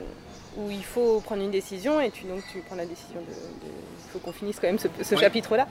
où 0.57 0.71
il 0.71 0.85
faut 0.85 1.21
prendre 1.21 1.43
une 1.43 1.51
décision 1.51 2.01
et 2.01 2.11
tu, 2.11 2.25
donc, 2.25 2.43
tu 2.53 2.59
prends 2.61 2.77
la 2.77 2.85
décision 2.87 3.21
de. 3.21 3.33
Il 3.35 4.13
faut 4.13 4.19
qu'on 4.19 4.33
finisse 4.33 4.57
quand 4.61 4.67
même 4.67 4.79
ce, 4.79 4.89
ce 5.03 5.15
Oui. 5.15 5.21
chapitre-là. 5.23 5.67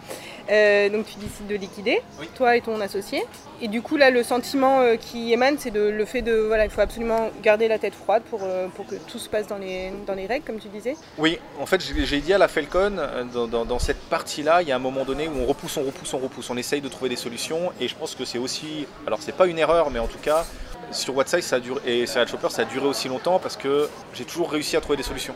Euh, 0.49 0.89
donc, 0.89 1.05
tu 1.05 1.15
décides 1.19 1.45
de 1.47 1.53
liquider, 1.55 2.01
Oui. 2.19 2.27
toi 2.35 2.55
et 2.57 2.61
ton 2.61 2.81
associé. 2.81 3.23
Et 3.61 3.67
du 3.67 3.83
coup, 3.83 3.97
là, 3.97 4.09
le 4.09 4.23
sentiment 4.23 4.79
euh, 4.81 4.95
qui 4.95 5.31
émane, 5.31 5.57
c'est 5.59 5.69
de, 5.69 5.79
le 5.81 6.05
fait 6.05 6.23
de. 6.23 6.33
Voilà, 6.33 6.65
il 6.65 6.71
faut 6.71 6.81
absolument 6.81 7.29
garder 7.43 7.67
la 7.67 7.77
tête 7.77 7.93
froide 7.93 8.23
pour, 8.31 8.39
euh, 8.43 8.67
pour 8.69 8.87
que 8.87 8.95
tout 8.95 9.19
se 9.19 9.29
passe 9.29 9.45
dans 9.45 9.59
les, 9.59 9.91
dans 10.07 10.15
les 10.15 10.25
règles, 10.25 10.43
comme 10.45 10.59
tu 10.59 10.69
disais. 10.69 10.95
Oui, 11.19 11.37
en 11.59 11.67
fait, 11.67 11.79
j'ai 11.81 12.19
dit 12.21 12.33
à 12.33 12.39
la 12.39 12.47
Falcon, 12.47 12.93
dans, 13.31 13.47
dans- 13.47 13.65
dans 13.65 13.79
cette 13.79 13.99
partie-là, 14.09 14.63
il 14.63 14.67
y 14.67 14.71
a 14.71 14.75
un 14.75 14.79
moment 14.79 15.05
donné 15.05 15.27
où 15.27 15.33
on 15.39 15.45
repousse, 15.45 15.77
on 15.77 15.83
repousse, 15.83 16.11
on 16.15 16.17
repousse, 16.19 16.49
on 16.49 16.57
essaye 16.57 16.81
de 16.81 16.87
trouver 16.89 17.09
des 17.09 17.15
solutions, 17.15 17.71
et 17.79 17.87
je 17.87 17.95
pense 17.95 18.15
que 18.15 18.25
c'est 18.25 18.39
aussi, 18.39 18.87
alors 19.05 19.19
c'est 19.21 19.35
pas 19.35 19.45
une 19.45 19.59
erreur, 19.59 19.91
mais 19.91 19.99
en 19.99 20.07
tout 20.07 20.17
cas, 20.17 20.45
sur 20.91 21.15
WhatsApp 21.15 21.41
ça 21.41 21.55
a 21.57 21.59
duré, 21.59 22.01
et 22.01 22.05
sur 22.05 22.27
Shopper, 22.27 22.49
ça 22.49 22.63
a 22.63 22.65
duré 22.65 22.87
aussi 22.87 23.07
longtemps 23.07 23.39
parce 23.39 23.57
que 23.57 23.89
j'ai 24.13 24.25
toujours 24.25 24.51
réussi 24.51 24.75
à 24.77 24.81
trouver 24.81 24.97
des 24.97 25.03
solutions. 25.03 25.35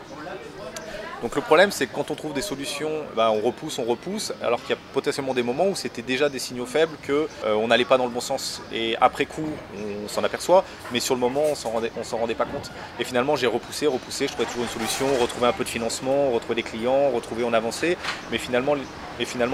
Donc 1.26 1.36
le 1.36 1.42
problème, 1.42 1.72
c'est 1.72 1.88
que 1.88 1.96
quand 1.96 2.12
on 2.12 2.14
trouve 2.14 2.34
des 2.34 2.44
solutions, 2.44 2.92
bah, 3.16 3.32
on 3.32 3.42
repousse, 3.42 3.80
on 3.80 3.84
repousse, 3.84 4.32
alors 4.44 4.62
qu'il 4.62 4.70
y 4.70 4.74
a 4.74 4.82
potentiellement 4.94 5.34
des 5.34 5.42
moments 5.42 5.66
où 5.70 5.76
c'était 5.76 6.04
déjà 6.04 6.30
des 6.30 6.38
signaux 6.38 6.68
faibles 6.68 6.96
que 7.02 7.28
euh, 7.46 7.66
n'allait 7.66 7.84
pas 7.84 7.98
dans 7.98 8.06
le 8.06 8.12
bon 8.12 8.20
sens. 8.20 8.62
Et 8.72 8.96
après 9.02 9.26
coup, 9.26 9.50
on 9.76 10.08
s'en 10.08 10.24
aperçoit, 10.24 10.64
mais 10.94 11.00
sur 11.00 11.16
le 11.16 11.22
moment, 11.22 11.42
on 11.50 11.56
s'en 11.56 11.72
rendait, 11.72 11.92
on 12.00 12.04
s'en 12.04 12.18
rendait 12.18 12.36
pas 12.36 12.46
compte. 12.46 12.70
Et 13.00 13.04
finalement, 13.04 13.36
j'ai 13.36 13.48
repoussé, 13.48 13.88
repoussé, 13.88 14.28
je 14.28 14.34
trouvais 14.34 14.46
toujours 14.46 14.66
une 14.66 14.70
solution, 14.70 15.08
retrouver 15.20 15.48
un 15.48 15.52
peu 15.52 15.64
de 15.64 15.70
financement, 15.70 16.30
retrouver 16.30 16.62
des 16.62 16.64
clients, 16.64 17.10
retrouver, 17.10 17.44
on 17.44 17.54
avançait, 17.54 17.98
mais 18.32 18.38
finalement, 18.38 18.76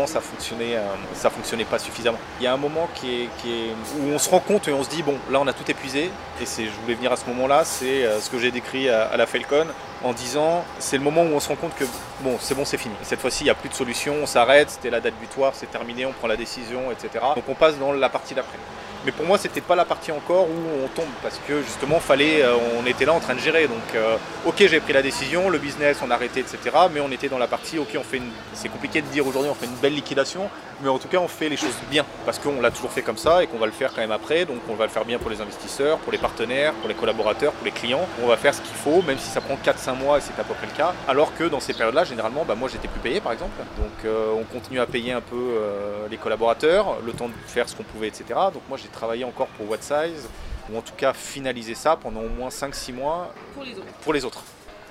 ça 0.07 0.19
fonctionnait, 0.19 0.75
euh, 0.75 0.83
ça 1.13 1.29
fonctionnait 1.29 1.63
pas 1.63 1.79
suffisamment. 1.79 2.19
Il 2.41 2.43
y 2.43 2.47
a 2.47 2.53
un 2.53 2.57
moment 2.57 2.89
où 3.01 4.13
on 4.13 4.19
se 4.19 4.29
rend 4.29 4.41
compte 4.41 4.67
et 4.67 4.73
on 4.73 4.83
se 4.83 4.89
dit 4.89 5.03
bon, 5.03 5.15
là, 5.31 5.39
on 5.39 5.47
a 5.47 5.53
tout 5.53 5.71
épuisé. 5.71 6.11
Et 6.41 6.45
je 6.45 6.81
voulais 6.81 6.95
venir 6.95 7.13
à 7.13 7.15
ce 7.15 7.27
moment-là, 7.27 7.63
c'est 7.63 8.03
euh, 8.03 8.19
ce 8.19 8.29
que 8.29 8.39
j'ai 8.39 8.51
décrit 8.51 8.89
à 8.89 9.15
la 9.15 9.25
Falcon 9.25 9.67
en 10.03 10.13
disant 10.13 10.63
c'est 10.79 10.97
le 10.97 11.03
moment 11.03 11.23
où 11.23 11.33
on 11.33 11.39
se 11.39 11.49
rend 11.49 11.55
compte 11.55 11.75
que 11.75 11.85
bon, 12.21 12.37
c'est 12.39 12.55
bon, 12.55 12.65
c'est 12.65 12.77
fini. 12.77 12.95
Cette 13.03 13.19
fois-ci, 13.19 13.43
il 13.43 13.45
n'y 13.45 13.51
a 13.51 13.55
plus 13.55 13.69
de 13.69 13.73
solution, 13.73 14.15
on 14.21 14.25
s'arrête, 14.25 14.69
c'était 14.69 14.89
la 14.89 14.99
date 14.99 15.15
butoir, 15.19 15.53
c'est 15.55 15.69
terminé, 15.69 16.05
on 16.05 16.13
prend 16.13 16.27
la 16.27 16.37
décision, 16.37 16.91
etc. 16.91 17.23
Donc 17.35 17.45
on 17.47 17.55
passe 17.55 17.77
dans 17.77 17.91
la 17.91 18.09
partie 18.09 18.33
d'après. 18.33 18.57
Mais 19.03 19.11
pour 19.11 19.25
moi, 19.25 19.39
c'était 19.39 19.61
pas 19.61 19.75
la 19.75 19.85
partie 19.85 20.11
encore 20.11 20.47
où 20.47 20.83
on 20.83 20.87
tombe 20.89 21.09
parce 21.23 21.39
que 21.47 21.63
justement, 21.63 21.99
fallait, 21.99 22.43
euh, 22.43 22.53
on 22.79 22.85
était 22.85 23.05
là 23.05 23.13
en 23.13 23.19
train 23.19 23.33
de 23.33 23.39
gérer. 23.39 23.67
Donc, 23.67 23.95
euh, 23.95 24.15
ok, 24.45 24.57
j'ai 24.57 24.79
pris 24.79 24.93
la 24.93 25.01
décision, 25.01 25.49
le 25.49 25.57
business, 25.57 25.97
on 26.05 26.11
a 26.11 26.13
arrêté, 26.13 26.41
etc. 26.41 26.59
Mais 26.93 26.99
on 26.99 27.11
était 27.11 27.27
dans 27.27 27.39
la 27.39 27.47
partie, 27.47 27.79
ok, 27.79 27.97
on 27.97 28.03
fait 28.03 28.17
une. 28.17 28.29
C'est 28.53 28.69
compliqué 28.69 29.01
de 29.01 29.07
dire 29.07 29.25
aujourd'hui, 29.25 29.49
on 29.49 29.55
fait 29.55 29.65
une 29.65 29.75
belle 29.81 29.95
liquidation, 29.95 30.49
mais 30.83 30.89
en 30.89 30.99
tout 30.99 31.07
cas, 31.07 31.17
on 31.17 31.27
fait 31.27 31.49
les 31.49 31.57
choses 31.57 31.73
bien 31.89 32.05
parce 32.25 32.37
qu'on 32.37 32.61
l'a 32.61 32.69
toujours 32.69 32.91
fait 32.91 33.01
comme 33.01 33.17
ça 33.17 33.41
et 33.43 33.47
qu'on 33.47 33.57
va 33.57 33.65
le 33.65 33.71
faire 33.71 33.91
quand 33.91 34.01
même 34.01 34.11
après. 34.11 34.45
Donc, 34.45 34.59
on 34.69 34.75
va 34.75 34.85
le 34.85 34.91
faire 34.91 35.05
bien 35.05 35.17
pour 35.17 35.31
les 35.31 35.41
investisseurs, 35.41 35.97
pour 35.97 36.11
les 36.11 36.19
partenaires, 36.19 36.73
pour 36.73 36.87
les 36.87 36.95
collaborateurs, 36.95 37.53
pour 37.53 37.65
les 37.65 37.71
clients. 37.71 38.07
On 38.23 38.27
va 38.27 38.37
faire 38.37 38.53
ce 38.53 38.61
qu'il 38.61 38.75
faut, 38.75 39.01
même 39.01 39.17
si 39.17 39.31
ça 39.31 39.41
prend 39.41 39.55
4-5 39.55 39.95
mois 39.95 40.19
et 40.19 40.21
c'est 40.21 40.39
à 40.39 40.43
peu 40.43 40.53
près 40.53 40.67
le 40.67 40.77
cas. 40.77 40.93
Alors 41.07 41.35
que 41.35 41.45
dans 41.45 41.59
ces 41.59 41.73
périodes-là, 41.73 42.03
généralement, 42.11 42.45
bah, 42.45 42.55
moi, 42.55 42.69
j'étais 42.71 42.87
plus 42.87 42.99
payé, 42.99 43.19
par 43.21 43.31
exemple. 43.31 43.57
Donc, 43.77 44.05
euh, 44.05 44.33
on 44.33 44.43
continue 44.43 44.79
à 44.79 44.85
payer 44.85 45.13
un 45.13 45.21
peu 45.21 45.35
euh, 45.35 46.07
les 46.09 46.17
collaborateurs, 46.17 46.97
le 47.05 47.13
temps 47.13 47.27
de 47.29 47.33
faire 47.47 47.67
ce 47.67 47.75
qu'on 47.75 47.83
pouvait, 47.83 48.07
etc. 48.09 48.25
Donc, 48.53 48.61
moi, 48.69 48.77
j'ai 48.77 48.89
travaillé 48.89 49.23
encore 49.23 49.47
pour 49.47 49.69
What 49.69 49.77
Size, 49.81 50.27
ou 50.71 50.77
en 50.77 50.81
tout 50.81 50.93
cas 50.95 51.13
finaliser 51.13 51.73
ça 51.73 51.95
pendant 51.95 52.21
au 52.21 52.29
moins 52.29 52.49
5-6 52.49 52.93
mois 52.93 53.33
Pour 53.55 53.63
les 53.63 53.71
autres. 53.71 53.85
pour 54.03 54.13
les 54.13 54.25
autres. 54.25 54.43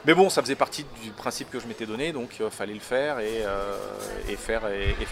Mais 0.06 0.14
bon, 0.14 0.30
ça 0.30 0.40
faisait 0.40 0.54
partie 0.54 0.86
du 1.02 1.10
principe 1.10 1.50
que 1.50 1.60
je 1.60 1.66
m'étais 1.66 1.84
donné, 1.84 2.12
donc 2.12 2.30
il 2.40 2.50
fallait 2.50 2.72
le 2.72 2.80
faire 2.80 3.20
et, 3.20 3.42
euh, 3.44 3.76
et 4.30 4.36
faire, 4.36 4.62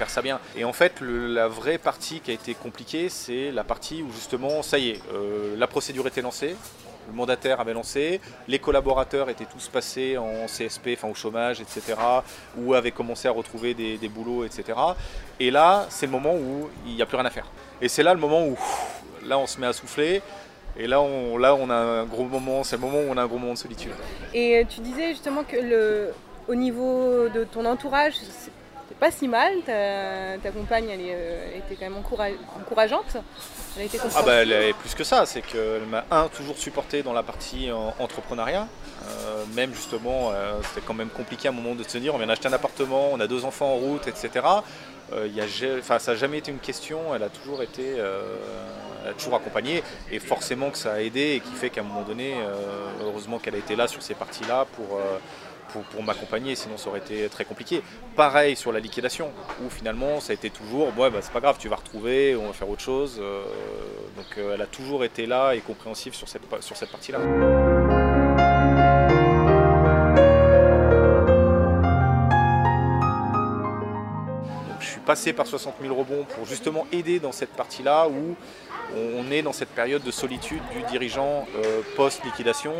ça 0.08 0.22
bien. 0.22 0.40
Et 0.56 0.64
en 0.64 0.72
fait, 0.72 1.02
la 1.02 1.46
vraie 1.46 1.76
partie 1.76 2.20
qui 2.20 2.30
a 2.30 2.34
été 2.34 2.54
compliquée, 2.54 3.10
c'est 3.10 3.50
la 3.50 3.64
partie 3.64 4.02
où 4.02 4.10
justement, 4.10 4.62
ça 4.62 4.78
y 4.78 4.90
est, 4.90 5.00
euh, 5.12 5.54
la 5.58 5.66
procédure 5.66 6.06
était 6.06 6.22
lancée, 6.22 6.56
le 7.06 7.12
mandataire 7.12 7.60
avait 7.60 7.74
lancé, 7.74 8.18
les 8.48 8.58
collaborateurs 8.58 9.28
étaient 9.28 9.44
tous 9.44 9.68
passés 9.68 10.16
en 10.16 10.46
CSP, 10.46 10.94
enfin 10.94 11.08
au 11.08 11.14
chômage, 11.14 11.60
etc., 11.60 11.94
ou 12.56 12.72
avaient 12.72 12.90
commencé 12.90 13.28
à 13.28 13.32
retrouver 13.32 13.74
des, 13.74 13.98
des 13.98 14.08
boulots, 14.08 14.44
etc. 14.46 14.78
Et 15.38 15.50
là, 15.50 15.86
c'est 15.90 16.06
le 16.06 16.12
moment 16.12 16.34
où 16.34 16.70
il 16.86 16.94
n'y 16.94 17.02
a 17.02 17.06
plus 17.06 17.16
rien 17.16 17.26
à 17.26 17.30
faire. 17.30 17.46
Et 17.82 17.88
c'est 17.88 18.02
là 18.02 18.14
le 18.14 18.20
moment 18.20 18.46
où, 18.46 18.56
là, 19.26 19.38
on 19.38 19.46
se 19.46 19.60
met 19.60 19.66
à 19.66 19.74
souffler. 19.74 20.22
Et 20.78 20.86
là, 20.86 21.00
on, 21.00 21.36
là, 21.38 21.54
on 21.54 21.68
a 21.70 21.74
un 21.74 22.04
gros 22.04 22.24
moment, 22.24 22.62
c'est 22.62 22.76
le 22.76 22.82
moment 22.82 22.98
où 22.98 23.06
on 23.10 23.16
a 23.16 23.22
un 23.22 23.26
gros 23.26 23.38
moment 23.38 23.54
de 23.54 23.58
solitude. 23.58 23.92
Et 24.32 24.58
euh, 24.58 24.64
tu 24.68 24.80
disais 24.80 25.08
justement 25.10 25.42
que 25.42 25.56
le, 25.56 26.14
au 26.46 26.54
niveau 26.54 27.28
de 27.28 27.44
ton 27.44 27.64
entourage, 27.64 28.14
c'est 28.14 28.96
pas 29.00 29.10
si 29.10 29.26
mal. 29.26 29.52
Ta, 29.66 30.38
ta 30.42 30.50
compagne, 30.50 30.88
elle 30.88 31.00
est, 31.00 31.14
euh, 31.14 31.58
était 31.58 31.74
quand 31.74 31.90
même 31.90 32.00
encoura- 32.00 32.30
encourageante. 32.60 33.16
Elle 33.76 33.82
a 33.82 33.84
été 33.86 33.98
Ah 34.16 34.22
bah 34.22 34.32
elle 34.42 34.52
est 34.52 34.72
plus 34.72 34.94
que 34.94 35.04
ça, 35.04 35.26
c'est 35.26 35.42
qu'elle 35.42 35.86
m'a 35.88 36.04
un 36.10 36.28
toujours 36.28 36.56
supporté 36.56 37.02
dans 37.02 37.12
la 37.12 37.22
partie 37.22 37.70
entrepreneuriat. 37.98 38.66
Euh, 39.08 39.44
même 39.54 39.72
justement, 39.74 40.30
euh, 40.32 40.54
c'était 40.62 40.84
quand 40.84 40.94
même 40.94 41.08
compliqué 41.10 41.48
à 41.48 41.50
un 41.52 41.54
moment 41.54 41.74
de 41.74 41.82
se 41.84 41.98
dire, 41.98 42.14
on 42.14 42.18
vient 42.18 42.26
d'acheter 42.26 42.48
un 42.48 42.52
appartement, 42.52 43.10
on 43.12 43.20
a 43.20 43.26
deux 43.28 43.44
enfants 43.44 43.66
en 43.72 43.76
route, 43.76 44.08
etc. 44.08 44.44
Euh, 45.12 45.28
y 45.28 45.40
a 45.40 45.46
ça 45.82 45.98
n'a 45.98 46.14
jamais 46.16 46.38
été 46.38 46.50
une 46.50 46.58
question, 46.58 47.14
elle 47.14 47.22
a 47.22 47.28
toujours 47.28 47.62
été, 47.62 47.94
euh, 47.98 48.36
a 49.08 49.12
toujours 49.12 49.36
accompagné 49.36 49.82
et 50.10 50.18
forcément 50.18 50.70
que 50.70 50.78
ça 50.78 50.94
a 50.94 51.00
aidé 51.00 51.36
et 51.36 51.40
qui 51.40 51.52
fait 51.52 51.70
qu'à 51.70 51.80
un 51.80 51.84
moment 51.84 52.02
donné, 52.02 52.34
euh, 52.34 52.54
heureusement 53.02 53.38
qu'elle 53.38 53.54
a 53.54 53.58
été 53.58 53.74
là 53.74 53.88
sur 53.88 54.02
ces 54.02 54.14
parties-là 54.14 54.66
pour, 54.76 55.00
pour, 55.90 56.02
m'accompagner, 56.02 56.54
sinon 56.54 56.76
ça 56.76 56.88
aurait 56.88 57.00
été 57.00 57.28
très 57.28 57.44
compliqué. 57.44 57.82
Pareil 58.16 58.56
sur 58.56 58.72
la 58.72 58.80
liquidation, 58.80 59.30
où 59.64 59.70
finalement 59.70 60.20
ça 60.20 60.32
a 60.32 60.34
été 60.34 60.50
toujours, 60.50 60.96
ouais, 60.98 61.10
bah, 61.10 61.18
c'est 61.20 61.32
pas 61.32 61.40
grave, 61.40 61.56
tu 61.58 61.68
vas 61.68 61.76
retrouver, 61.76 62.36
on 62.36 62.46
va 62.46 62.52
faire 62.52 62.68
autre 62.68 62.82
chose. 62.82 63.16
donc 64.16 64.26
elle 64.36 64.60
a 64.60 64.66
toujours 64.66 65.04
été 65.04 65.26
là 65.26 65.52
et 65.54 65.60
compréhensive 65.60 66.14
sur 66.14 66.28
cette, 66.28 66.42
sur 66.60 66.76
cette 66.76 66.90
partie-là. 66.90 67.77
Passé 75.08 75.32
par 75.32 75.46
60 75.46 75.76
000 75.80 75.94
rebonds 75.94 76.26
pour 76.34 76.44
justement 76.44 76.86
aider 76.92 77.18
dans 77.18 77.32
cette 77.32 77.54
partie-là 77.54 78.08
où 78.10 78.36
on 78.94 79.30
est 79.30 79.40
dans 79.40 79.54
cette 79.54 79.70
période 79.70 80.02
de 80.02 80.10
solitude 80.10 80.60
du 80.70 80.82
dirigeant 80.82 81.46
euh, 81.56 81.80
post-liquidation 81.96 82.74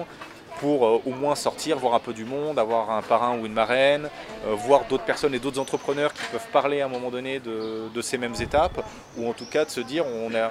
pour 0.60 0.86
euh, 0.86 1.00
au 1.06 1.12
moins 1.12 1.34
sortir, 1.34 1.78
voir 1.78 1.94
un 1.94 2.00
peu 2.00 2.12
du 2.12 2.26
monde, 2.26 2.58
avoir 2.58 2.90
un 2.90 3.00
parrain 3.00 3.38
ou 3.38 3.46
une 3.46 3.54
marraine, 3.54 4.10
euh, 4.46 4.54
voir 4.54 4.84
d'autres 4.90 5.04
personnes 5.04 5.34
et 5.34 5.38
d'autres 5.38 5.58
entrepreneurs 5.58 6.12
qui 6.12 6.20
peuvent 6.30 6.50
parler 6.52 6.82
à 6.82 6.84
un 6.84 6.90
moment 6.90 7.10
donné 7.10 7.40
de, 7.40 7.88
de 7.94 8.02
ces 8.02 8.18
mêmes 8.18 8.34
étapes, 8.38 8.84
ou 9.16 9.26
en 9.26 9.32
tout 9.32 9.46
cas 9.46 9.64
de 9.64 9.70
se 9.70 9.80
dire 9.80 10.04
on 10.04 10.34
a 10.34 10.50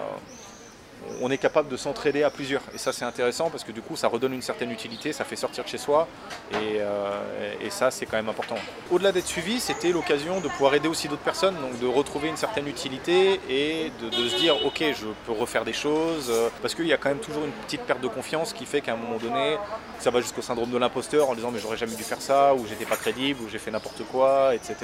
on 1.22 1.32
est 1.32 1.38
capable 1.38 1.70
de 1.70 1.78
s'entraider 1.78 2.24
à 2.24 2.30
plusieurs. 2.30 2.62
Et 2.74 2.78
ça, 2.78 2.92
c'est 2.92 3.06
intéressant 3.06 3.50
parce 3.50 3.64
que 3.64 3.72
du 3.72 3.82
coup, 3.82 3.96
ça 3.96 4.08
redonne 4.08 4.34
une 4.34 4.42
certaine 4.42 4.72
utilité, 4.72 5.14
ça 5.14 5.24
fait 5.24 5.36
sortir 5.36 5.64
de 5.64 5.70
chez 5.70 5.78
soi. 5.78 6.08
Et, 6.52 6.80
euh, 6.80 7.70
ça, 7.70 7.92
c'est 7.92 8.06
quand 8.06 8.18
même 8.18 8.30
important. 8.30 8.56
Au-delà 8.90 9.12
d'être 9.12 9.28
suivi, 9.28 9.60
c'était 9.60 9.92
l'occasion 9.92 10.40
de 10.40 10.48
pouvoir 10.48 10.74
aider 10.74 10.88
aussi 10.88 11.08
d'autres 11.08 11.22
personnes, 11.22 11.56
donc 11.56 11.80
de 11.80 11.86
retrouver 11.86 12.28
une 12.30 12.38
certaine 12.38 12.68
utilité 12.68 13.40
et 13.50 13.92
de, 14.02 14.10
se 14.10 14.36
dire, 14.38 14.66
ok, 14.66 14.84
je 14.96 15.06
peux 15.26 15.34
refaire 15.34 15.64
des 15.64 15.74
choses. 15.74 16.32
Parce 16.62 16.74
qu'il 16.74 16.88
y 16.88 16.94
a 16.94 16.98
quand 16.98 17.10
même 17.10 17.20
toujours 17.20 17.44
une 17.44 17.52
petite 17.52 17.82
perte 17.82 18.02
de 18.02 18.08
confiance 18.08 18.54
qui 18.54 18.66
fait 18.66 18.82
qu'à 18.82 18.94
un 18.94 18.98
moment 18.98 19.18
donné, 19.18 19.58
ça 20.00 20.10
va 20.10 20.22
jusqu'au 20.22 20.42
syndrome 20.42 20.72
de 20.72 20.78
l'imposteur 20.78 21.30
en 21.30 21.36
disant, 21.36 21.52
mais 21.52 21.60
j'aurais 21.60 21.78
jamais 21.78 21.96
dû 21.96 22.04
faire 22.04 22.22
ça, 22.22 22.56
ou 22.56 22.66
j'étais 22.68 22.86
pas 22.86 22.96
crédible, 22.96 23.44
ou 23.44 23.50
j'ai 23.50 23.60
fait 23.60 23.72
n'importe 23.72 24.04
quoi, 24.12 24.56
etc. 24.56 24.76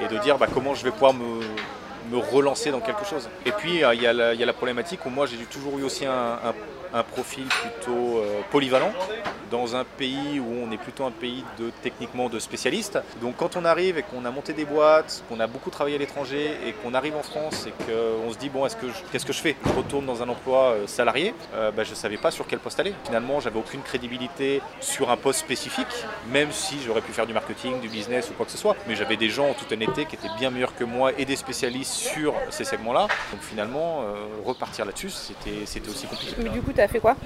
Et 0.00 0.08
de 0.08 0.18
dire, 0.18 0.38
bah, 0.38 0.46
comment 0.52 0.74
je 0.74 0.84
vais 0.84 0.92
pouvoir 0.92 1.12
me 1.12 1.40
me 2.10 2.18
relancer 2.18 2.70
dans 2.70 2.80
quelque 2.80 3.04
chose. 3.04 3.28
Et 3.44 3.52
puis 3.52 3.84
euh, 3.84 3.94
il 3.94 4.02
y, 4.02 4.06
a 4.06 4.12
la- 4.12 4.34
problématique 4.52 5.04
où 5.06 5.10
moi 5.10 5.26
j'ai 5.26 5.36
toujours 5.46 5.78
eu 5.78 5.82
aussi 5.84 6.06
un- 6.06 6.38
un 6.92 7.02
profil 7.02 7.46
plutôt 7.46 8.18
euh, 8.18 8.40
polyvalent 8.50 8.92
dans 9.50 9.76
un 9.76 9.84
pays 9.84 10.40
où 10.40 10.66
on 10.66 10.70
est 10.72 10.76
plutôt 10.76 11.04
un 11.04 11.10
pays 11.10 11.44
de 11.58 11.70
techniquement 11.82 12.28
de 12.28 12.38
spécialistes. 12.38 12.98
Donc 13.20 13.36
quand 13.36 13.56
on 13.56 13.64
arrive 13.64 13.98
et 13.98 14.02
qu'on 14.02 14.24
a 14.24 14.30
monté 14.30 14.52
des 14.52 14.64
boîtes, 14.64 15.22
qu'on 15.28 15.40
a 15.40 15.46
beaucoup 15.46 15.70
travaillé 15.70 15.96
à 15.96 15.98
l'étranger 15.98 16.50
et 16.66 16.72
qu'on 16.72 16.94
arrive 16.94 17.16
en 17.16 17.22
France 17.22 17.66
et 17.66 17.72
qu'on 17.84 18.32
se 18.32 18.38
dit 18.38 18.48
bon 18.48 18.66
est-ce 18.66 18.76
que 18.76 18.86
qu'est-ce 19.12 19.26
que 19.26 19.32
je 19.32 19.40
fais? 19.40 19.56
Je 19.64 19.72
retourne 19.72 20.06
dans 20.06 20.22
un 20.22 20.28
emploi 20.28 20.72
euh, 20.72 20.86
salarié. 20.86 21.34
Euh, 21.54 21.70
bah, 21.70 21.84
je 21.84 21.90
ne 21.90 21.94
savais 21.94 22.16
pas 22.16 22.30
sur 22.30 22.46
quel 22.46 22.58
poste 22.58 22.80
aller. 22.80 22.94
Finalement 23.04 23.40
j'avais 23.40 23.58
aucune 23.58 23.82
crédibilité 23.82 24.62
sur 24.80 25.10
un 25.10 25.16
poste 25.16 25.40
spécifique, 25.40 25.86
même 26.32 26.52
si 26.52 26.76
j'aurais 26.84 27.00
pu 27.02 27.12
faire 27.12 27.26
du 27.26 27.34
marketing, 27.34 27.80
du 27.80 27.88
business 27.88 28.30
ou 28.30 28.34
quoi 28.34 28.46
que 28.46 28.52
ce 28.52 28.58
soit. 28.58 28.76
Mais 28.88 28.96
j'avais 28.96 29.16
des 29.16 29.28
gens 29.28 29.50
en 29.50 29.54
toute 29.54 29.70
honnêteté 29.72 30.06
qui 30.06 30.16
étaient 30.16 30.34
bien 30.38 30.50
meilleurs 30.50 30.74
que 30.74 30.84
moi 30.84 31.12
et 31.18 31.24
des 31.24 31.36
spécialistes 31.36 31.92
sur 31.92 32.34
ces 32.50 32.64
segments-là. 32.64 33.06
Donc 33.32 33.42
finalement 33.42 34.02
euh, 34.02 34.14
repartir 34.44 34.84
là-dessus 34.84 35.10
c'était 35.10 35.88
aussi 35.88 36.06
compliqué. 36.06 36.34
Mais 36.42 36.50
du 36.50 36.60
as 36.80 36.88
fait 36.88 37.00
quoi? 37.00 37.16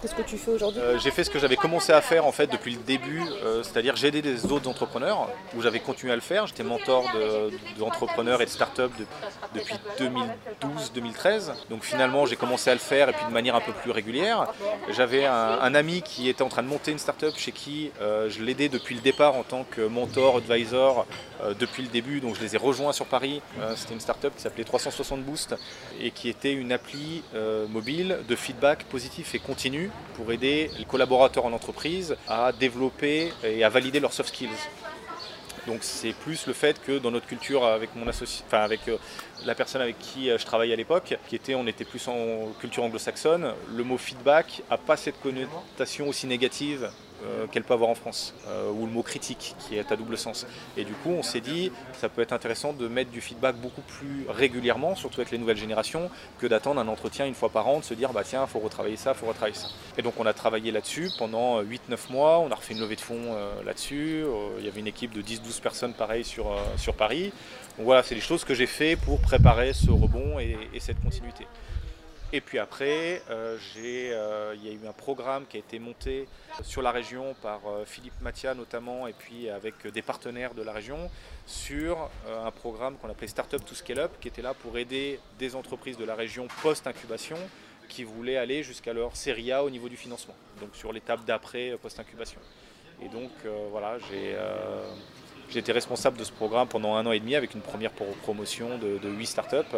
Qu'est-ce 0.00 0.14
que 0.14 0.22
tu 0.22 0.38
fais 0.38 0.52
aujourd'hui? 0.52 0.80
Euh, 0.80 0.96
j'ai 1.00 1.10
fait 1.10 1.24
ce 1.24 1.30
que 1.30 1.40
j'avais 1.40 1.56
commencé 1.56 1.92
à 1.92 2.00
faire 2.00 2.24
en 2.24 2.30
fait 2.30 2.46
depuis 2.46 2.74
le 2.74 2.78
début, 2.82 3.20
euh, 3.42 3.64
c'est-à-dire 3.64 3.96
j'ai 3.96 4.06
aidé 4.08 4.22
des 4.22 4.46
autres 4.46 4.68
entrepreneurs 4.68 5.28
où 5.56 5.60
j'avais 5.60 5.80
continué 5.80 6.12
à 6.12 6.14
le 6.14 6.22
faire. 6.22 6.46
J'étais 6.46 6.62
mentor 6.62 7.04
de- 7.14 7.50
d'entrepreneurs 7.80 8.40
et 8.40 8.44
de 8.44 8.50
start-up 8.50 8.92
de- 8.96 9.06
depuis 9.58 9.74
2012-2013. 9.98 11.52
Donc 11.70 11.82
finalement 11.82 12.26
j'ai 12.26 12.36
commencé 12.36 12.70
à 12.70 12.74
le 12.74 12.78
faire 12.80 13.08
et 13.08 13.12
puis 13.12 13.24
de 13.26 13.32
manière 13.32 13.56
un 13.56 13.60
peu 13.60 13.72
plus 13.72 13.90
régulière. 13.90 14.46
J'avais 14.90 15.26
un, 15.26 15.74
ami 15.74 16.02
qui 16.02 16.28
était 16.28 16.42
en 16.42 16.48
train 16.48 16.62
de 16.62 16.68
monter 16.68 16.92
une 16.92 16.98
start-up 16.98 17.34
chez 17.36 17.52
qui 17.52 17.90
euh, 18.00 18.30
je 18.30 18.42
l'aidais 18.42 18.68
depuis 18.68 18.94
le 18.94 19.00
départ 19.00 19.34
en 19.34 19.42
tant 19.42 19.64
que 19.64 19.80
mentor, 19.82 20.36
advisor 20.36 21.06
depuis 21.58 21.82
le 21.82 21.88
début. 21.88 22.20
Donc 22.20 22.36
je 22.36 22.40
les 22.40 22.54
ai 22.54 22.58
rejoints 22.58 22.92
sur 22.92 23.06
Paris. 23.06 23.40
C'était 23.76 23.94
une 23.94 24.00
start-up 24.00 24.32
qui 24.36 24.42
s'appelait 24.42 24.64
360 24.64 25.22
Boost 25.22 25.54
et 26.00 26.10
qui 26.12 26.28
était 26.28 26.52
une 26.52 26.72
appli 26.72 27.22
mobile 27.68 28.18
de 28.28 28.36
feedback 28.36 28.84
positif 28.88 29.34
et 29.34 29.38
continu 29.38 29.90
pour 30.14 30.32
aider 30.32 30.70
les 30.78 30.84
collaborateurs 30.84 31.44
en 31.44 31.52
entreprise 31.52 32.16
à 32.26 32.52
développer 32.52 33.32
et 33.44 33.64
à 33.64 33.68
valider 33.68 34.00
leurs 34.00 34.12
soft 34.12 34.30
skills. 34.30 34.48
Donc 35.66 35.80
c'est 35.82 36.14
plus 36.14 36.46
le 36.46 36.54
fait 36.54 36.80
que 36.82 36.98
dans 36.98 37.10
notre 37.10 37.26
culture 37.26 37.64
avec 37.64 37.94
mon 37.94 38.08
associé, 38.08 38.42
enfin 38.46 38.60
avec 38.60 38.88
euh, 38.88 38.96
la 39.44 39.54
personne 39.54 39.82
avec 39.82 39.98
qui 39.98 40.30
euh, 40.30 40.38
je 40.38 40.46
travaillais 40.46 40.72
à 40.72 40.76
l'époque, 40.76 41.18
qui 41.28 41.36
était, 41.36 41.54
on 41.54 41.66
était 41.66 41.84
plus 41.84 42.08
en 42.08 42.52
culture 42.58 42.84
anglo-saxonne, 42.84 43.52
le 43.76 43.84
mot 43.84 43.98
feedback 43.98 44.62
a 44.70 44.78
pas 44.78 44.96
cette 44.96 45.20
connotation 45.20 46.08
aussi 46.08 46.26
négative 46.26 46.90
qu'elle 47.50 47.64
peut 47.64 47.74
avoir 47.74 47.90
en 47.90 47.94
France, 47.94 48.34
euh, 48.48 48.70
ou 48.70 48.86
le 48.86 48.92
mot 48.92 49.02
critique 49.02 49.54
qui 49.58 49.76
est 49.76 49.92
à 49.92 49.96
double 49.96 50.16
sens. 50.16 50.46
Et 50.76 50.84
du 50.84 50.92
coup, 50.92 51.10
on 51.10 51.22
s'est 51.22 51.40
dit, 51.40 51.72
ça 51.94 52.08
peut 52.08 52.22
être 52.22 52.32
intéressant 52.32 52.72
de 52.72 52.88
mettre 52.88 53.10
du 53.10 53.20
feedback 53.20 53.56
beaucoup 53.56 53.82
plus 53.82 54.26
régulièrement, 54.28 54.94
surtout 54.94 55.20
avec 55.20 55.30
les 55.30 55.38
nouvelles 55.38 55.56
générations, 55.56 56.10
que 56.38 56.46
d'attendre 56.46 56.80
un 56.80 56.88
entretien 56.88 57.26
une 57.26 57.34
fois 57.34 57.48
par 57.48 57.66
an, 57.68 57.80
de 57.80 57.84
se 57.84 57.94
dire, 57.94 58.12
bah 58.12 58.22
tiens, 58.24 58.46
faut 58.46 58.60
retravailler 58.60 58.96
ça, 58.96 59.14
faut 59.14 59.26
retravailler 59.26 59.56
ça. 59.56 59.68
Et 59.96 60.02
donc 60.02 60.14
on 60.18 60.26
a 60.26 60.32
travaillé 60.32 60.70
là-dessus 60.70 61.10
pendant 61.18 61.62
8-9 61.62 62.10
mois, 62.10 62.38
on 62.38 62.50
a 62.50 62.54
refait 62.54 62.74
une 62.74 62.80
levée 62.80 62.96
de 62.96 63.00
fonds 63.00 63.34
euh, 63.34 63.62
là-dessus, 63.64 64.24
Euh, 64.24 64.58
il 64.58 64.64
y 64.64 64.68
avait 64.68 64.80
une 64.80 64.86
équipe 64.86 65.12
de 65.12 65.22
10-12 65.22 65.60
personnes 65.60 65.92
pareil 65.92 66.24
sur, 66.24 66.52
euh, 66.52 66.58
sur 66.76 66.94
Paris. 66.94 67.32
Donc 67.76 67.86
voilà, 67.86 68.02
c'est 68.02 68.14
des 68.14 68.20
choses 68.20 68.44
que 68.44 68.54
j'ai 68.54 68.66
fait 68.66 68.96
pour 68.96 69.20
préparer 69.20 69.72
ce 69.72 69.90
rebond 69.90 70.38
et 70.38 70.80
cette 70.80 71.00
continuité. 71.00 71.46
Et 72.30 72.42
puis 72.42 72.58
après, 72.58 73.22
euh, 73.30 73.56
euh, 73.78 74.54
il 74.56 74.66
y 74.66 74.68
a 74.68 74.72
eu 74.72 74.86
un 74.86 74.92
programme 74.92 75.46
qui 75.46 75.56
a 75.56 75.60
été 75.60 75.78
monté 75.78 76.28
sur 76.62 76.82
la 76.82 76.90
région 76.90 77.34
par 77.40 77.60
euh, 77.66 77.84
Philippe 77.86 78.20
Mathia 78.20 78.52
notamment, 78.54 79.06
et 79.06 79.14
puis 79.14 79.48
avec 79.48 79.86
des 79.86 80.02
partenaires 80.02 80.52
de 80.52 80.62
la 80.62 80.72
région, 80.72 81.10
sur 81.46 82.10
un 82.30 82.50
programme 82.50 82.96
qu'on 82.98 83.08
appelait 83.08 83.28
Startup 83.28 83.64
to 83.64 83.74
Scale 83.74 84.00
Up, 84.00 84.12
qui 84.20 84.28
était 84.28 84.42
là 84.42 84.52
pour 84.52 84.76
aider 84.76 85.18
des 85.38 85.56
entreprises 85.56 85.96
de 85.96 86.04
la 86.04 86.14
région 86.14 86.48
post-incubation 86.62 87.38
qui 87.88 88.04
voulaient 88.04 88.36
aller 88.36 88.62
jusqu'à 88.62 88.92
leur 88.92 89.16
série 89.16 89.50
A 89.50 89.64
au 89.64 89.70
niveau 89.70 89.88
du 89.88 89.96
financement, 89.96 90.34
donc 90.60 90.76
sur 90.76 90.92
l'étape 90.92 91.24
d'après 91.24 91.78
post-incubation. 91.80 92.40
Et 93.02 93.08
donc 93.08 93.30
voilà, 93.70 93.96
j'ai 95.48 95.58
été 95.58 95.72
responsable 95.72 96.18
de 96.18 96.24
ce 96.24 96.32
programme 96.32 96.68
pendant 96.68 96.94
un 96.96 97.06
an 97.06 97.12
et 97.12 97.20
demi 97.20 97.34
avec 97.36 97.54
une 97.54 97.62
première 97.62 97.92
pro- 97.92 98.14
promotion 98.22 98.76
de, 98.76 98.98
de 98.98 99.08
8 99.08 99.24
startups. 99.26 99.76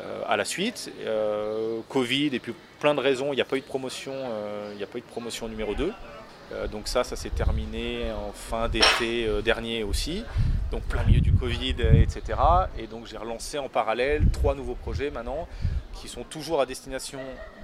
Euh, 0.00 0.22
à 0.26 0.36
la 0.36 0.44
suite, 0.44 0.90
euh, 1.00 1.80
Covid 1.88 2.30
et 2.32 2.40
puis 2.40 2.52
plein 2.80 2.94
de 2.94 3.00
raisons, 3.00 3.32
il 3.32 3.36
n'y 3.36 3.42
a 3.42 3.44
pas 3.44 3.56
eu 3.56 3.60
de 3.60 3.66
promotion, 3.66 4.12
euh, 4.14 4.70
il 4.72 4.76
n'y 4.76 4.82
a 4.82 4.86
pas 4.86 4.98
eu 4.98 5.02
de 5.02 5.06
promotion 5.06 5.48
numéro 5.48 5.74
2. 5.74 5.92
Euh, 6.52 6.66
donc 6.66 6.88
ça, 6.88 7.04
ça 7.04 7.16
s'est 7.16 7.30
terminé 7.30 8.10
en 8.12 8.32
fin 8.32 8.68
d'été 8.68 9.28
dernier 9.42 9.84
aussi, 9.84 10.24
donc 10.70 10.82
plein 10.82 11.04
milieu 11.04 11.20
du 11.20 11.32
Covid, 11.32 11.76
etc. 12.02 12.38
Et 12.78 12.86
donc 12.86 13.06
j'ai 13.06 13.16
relancé 13.16 13.58
en 13.58 13.68
parallèle 13.68 14.26
trois 14.32 14.54
nouveaux 14.54 14.74
projets 14.74 15.10
maintenant 15.10 15.48
qui 15.94 16.08
sont 16.08 16.24
toujours 16.24 16.60
à 16.60 16.66
destination 16.66 17.20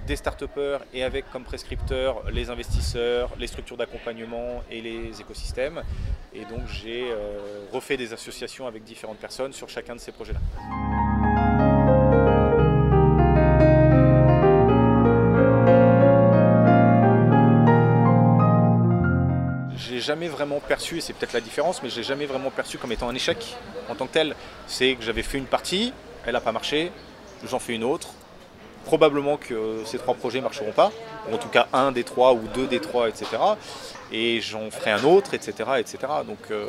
des 0.07 0.15
start 0.15 0.43
et 0.93 1.03
avec 1.03 1.29
comme 1.31 1.43
prescripteurs 1.43 2.23
les 2.31 2.49
investisseurs, 2.49 3.29
les 3.37 3.47
structures 3.47 3.77
d'accompagnement 3.77 4.63
et 4.71 4.81
les 4.81 5.19
écosystèmes. 5.19 5.83
Et 6.33 6.45
donc 6.45 6.65
j'ai 6.67 7.13
refait 7.73 7.97
des 7.97 8.13
associations 8.13 8.67
avec 8.67 8.83
différentes 8.83 9.19
personnes 9.19 9.51
sur 9.51 9.67
chacun 9.69 9.95
de 9.95 9.99
ces 9.99 10.13
projets-là. 10.13 10.39
Jamais 20.01 20.27
vraiment 20.27 20.59
perçu, 20.59 20.97
et 20.97 21.01
c'est 21.01 21.13
peut-être 21.13 21.33
la 21.33 21.41
différence, 21.41 21.81
mais 21.83 21.89
j'ai 21.89 22.03
jamais 22.03 22.25
vraiment 22.25 22.51
perçu 22.51 22.77
comme 22.77 22.91
étant 22.91 23.09
un 23.09 23.15
échec 23.15 23.55
en 23.89 23.95
tant 23.95 24.07
que 24.07 24.13
tel. 24.13 24.35
C'est 24.67 24.95
que 24.95 25.03
j'avais 25.03 25.23
fait 25.23 25.37
une 25.37 25.45
partie, 25.45 25.93
elle 26.25 26.33
n'a 26.33 26.41
pas 26.41 26.51
marché, 26.51 26.91
j'en 27.47 27.59
fais 27.59 27.73
une 27.73 27.83
autre. 27.83 28.09
Probablement 28.85 29.37
que 29.37 29.83
ces 29.85 29.99
trois 29.99 30.15
projets 30.15 30.39
ne 30.39 30.43
marcheront 30.43 30.71
pas, 30.71 30.91
ou 31.29 31.35
en 31.35 31.37
tout 31.37 31.49
cas 31.49 31.67
un 31.71 31.91
des 31.91 32.03
trois 32.03 32.33
ou 32.33 32.41
deux 32.53 32.65
des 32.65 32.79
trois, 32.79 33.09
etc. 33.09 33.27
Et 34.11 34.41
j'en 34.41 34.71
ferai 34.71 34.91
un 34.91 35.03
autre, 35.03 35.35
etc. 35.35 35.53
etc. 35.77 35.99
Donc 36.25 36.39
euh, 36.49 36.65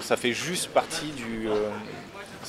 ça 0.00 0.16
fait 0.16 0.32
juste 0.32 0.70
partie 0.70 1.10
du, 1.10 1.48
euh, 1.48 1.68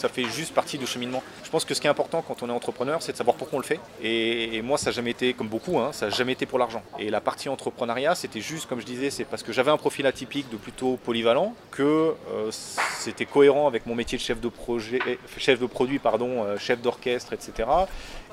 ça 0.01 0.09
fait 0.09 0.23
juste 0.23 0.53
partie 0.53 0.79
du 0.79 0.87
cheminement. 0.87 1.21
Je 1.43 1.49
pense 1.51 1.63
que 1.63 1.75
ce 1.75 1.79
qui 1.79 1.85
est 1.85 1.89
important 1.89 2.23
quand 2.27 2.41
on 2.41 2.49
est 2.49 2.51
entrepreneur, 2.51 3.01
c'est 3.03 3.11
de 3.11 3.17
savoir 3.17 3.35
pourquoi 3.37 3.57
on 3.57 3.61
le 3.61 3.67
fait. 3.67 3.79
Et, 4.01 4.61
moi, 4.63 4.77
ça 4.79 4.87
n'a 4.87 4.91
jamais 4.93 5.11
été, 5.11 5.33
comme 5.33 5.47
beaucoup, 5.47 5.77
hein, 5.77 5.91
ça 5.93 6.07
n'a 6.07 6.11
jamais 6.11 6.31
été 6.31 6.47
pour 6.47 6.57
l'argent. 6.57 6.81
Et 6.97 7.11
la 7.11 7.21
partie 7.21 7.49
entrepreneuriat, 7.49 8.15
c'était 8.15 8.41
juste, 8.41 8.67
comme 8.67 8.81
je 8.81 8.85
disais, 8.85 9.11
c'est 9.11 9.25
parce 9.25 9.43
que 9.43 9.53
j'avais 9.53 9.69
un 9.69 9.77
profil 9.77 10.07
atypique 10.07 10.49
de 10.49 10.57
plutôt 10.57 10.97
polyvalent, 10.97 11.53
que 11.69 12.15
euh, 12.31 12.49
c'était 12.51 13.25
cohérent 13.25 13.67
avec 13.67 13.85
mon 13.85 13.93
métier 13.93 14.17
de 14.17 14.23
chef 14.23 14.41
de 14.41 14.49
projet, 14.49 14.99
chef 15.37 15.59
de 15.59 15.67
produit, 15.67 15.99
pardon, 15.99 16.43
euh, 16.43 16.57
chef 16.57 16.81
d'orchestre, 16.81 17.33
etc. 17.33 17.69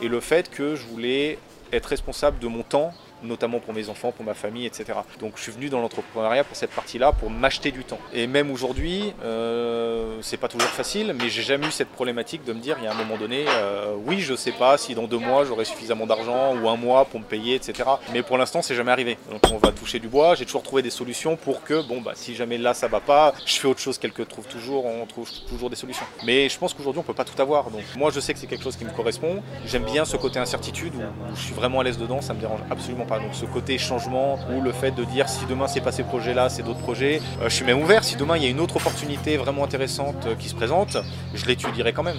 Et 0.00 0.08
le 0.08 0.20
fait 0.20 0.48
que 0.50 0.74
je 0.74 0.86
voulais 0.86 1.38
être 1.70 1.86
responsable 1.86 2.38
de 2.38 2.46
mon 2.46 2.62
temps 2.62 2.94
notamment 3.22 3.60
pour 3.60 3.74
mes 3.74 3.88
enfants, 3.88 4.12
pour 4.12 4.24
ma 4.24 4.34
famille, 4.34 4.66
etc. 4.66 4.98
Donc 5.20 5.32
je 5.36 5.42
suis 5.42 5.52
venu 5.52 5.68
dans 5.68 5.80
l'entrepreneuriat 5.80 6.44
pour 6.44 6.56
cette 6.56 6.70
partie-là, 6.70 7.12
pour 7.12 7.30
m'acheter 7.30 7.70
du 7.70 7.84
temps. 7.84 7.98
Et 8.12 8.26
même 8.26 8.50
aujourd'hui, 8.50 9.12
euh, 9.24 10.18
c'est 10.22 10.36
pas 10.36 10.48
toujours 10.48 10.68
facile, 10.68 11.14
mais 11.18 11.28
j'ai 11.28 11.42
jamais 11.42 11.66
eu 11.66 11.70
cette 11.70 11.88
problématique 11.88 12.44
de 12.44 12.52
me 12.52 12.60
dire, 12.60 12.76
il 12.78 12.84
y 12.84 12.86
a 12.86 12.92
un 12.92 12.94
moment 12.94 13.16
donné, 13.16 13.44
euh, 13.48 13.94
oui, 14.06 14.20
je 14.20 14.34
sais 14.34 14.52
pas 14.52 14.78
si 14.78 14.94
dans 14.94 15.06
deux 15.06 15.18
mois 15.18 15.44
j'aurai 15.44 15.64
suffisamment 15.64 16.06
d'argent 16.06 16.56
ou 16.56 16.68
un 16.68 16.76
mois 16.76 17.04
pour 17.04 17.20
me 17.20 17.24
payer, 17.24 17.56
etc. 17.56 17.88
Mais 18.12 18.22
pour 18.22 18.38
l'instant, 18.38 18.62
c'est 18.62 18.74
jamais 18.74 18.92
arrivé. 18.92 19.18
Donc 19.30 19.40
on 19.52 19.58
va 19.58 19.72
toucher 19.72 19.98
du 19.98 20.08
bois. 20.08 20.34
J'ai 20.34 20.44
toujours 20.44 20.62
trouvé 20.62 20.82
des 20.82 20.90
solutions 20.90 21.36
pour 21.36 21.62
que, 21.62 21.86
bon, 21.86 22.00
bah, 22.00 22.12
si 22.14 22.34
jamais 22.34 22.58
là 22.58 22.74
ça 22.74 22.88
va 22.88 23.00
pas, 23.00 23.34
je 23.44 23.54
fais 23.54 23.68
autre 23.68 23.80
chose. 23.80 23.98
Quelqu'un 23.98 24.24
trouve 24.24 24.46
toujours, 24.46 24.86
on 24.86 25.04
trouve 25.06 25.30
toujours 25.48 25.70
des 25.70 25.76
solutions. 25.76 26.06
Mais 26.24 26.48
je 26.48 26.58
pense 26.58 26.74
qu'aujourd'hui, 26.74 27.00
on 27.00 27.04
peut 27.04 27.14
pas 27.14 27.24
tout 27.24 27.40
avoir. 27.40 27.70
Donc 27.70 27.82
moi, 27.96 28.10
je 28.10 28.20
sais 28.20 28.32
que 28.32 28.38
c'est 28.38 28.46
quelque 28.46 28.64
chose 28.64 28.76
qui 28.76 28.84
me 28.84 28.90
correspond. 28.90 29.42
J'aime 29.66 29.84
bien 29.84 30.04
ce 30.04 30.16
côté 30.16 30.38
incertitude 30.38 30.94
où, 30.94 31.00
où 31.00 31.36
je 31.36 31.40
suis 31.40 31.54
vraiment 31.54 31.80
à 31.80 31.84
l'aise 31.84 31.98
dedans. 31.98 32.20
Ça 32.20 32.34
me 32.34 32.40
dérange 32.40 32.60
absolument 32.70 33.06
Donc 33.16 33.32
ce 33.32 33.46
côté 33.46 33.78
changement 33.78 34.38
ou 34.52 34.60
le 34.60 34.72
fait 34.72 34.90
de 34.90 35.04
dire 35.04 35.28
si 35.28 35.46
demain 35.46 35.66
c'est 35.66 35.80
pas 35.80 35.92
ces 35.92 36.02
projets-là, 36.02 36.50
c'est 36.50 36.62
d'autres 36.62 36.80
projets, 36.80 37.22
euh, 37.40 37.48
je 37.48 37.54
suis 37.54 37.64
même 37.64 37.80
ouvert. 37.80 38.04
Si 38.04 38.16
demain 38.16 38.36
il 38.36 38.42
y 38.42 38.46
a 38.46 38.50
une 38.50 38.60
autre 38.60 38.76
opportunité 38.76 39.38
vraiment 39.38 39.64
intéressante 39.64 40.26
euh, 40.26 40.34
qui 40.34 40.48
se 40.48 40.54
présente, 40.54 40.98
je 41.34 41.46
l'étudierai 41.46 41.92
quand 41.94 42.02
même. 42.02 42.18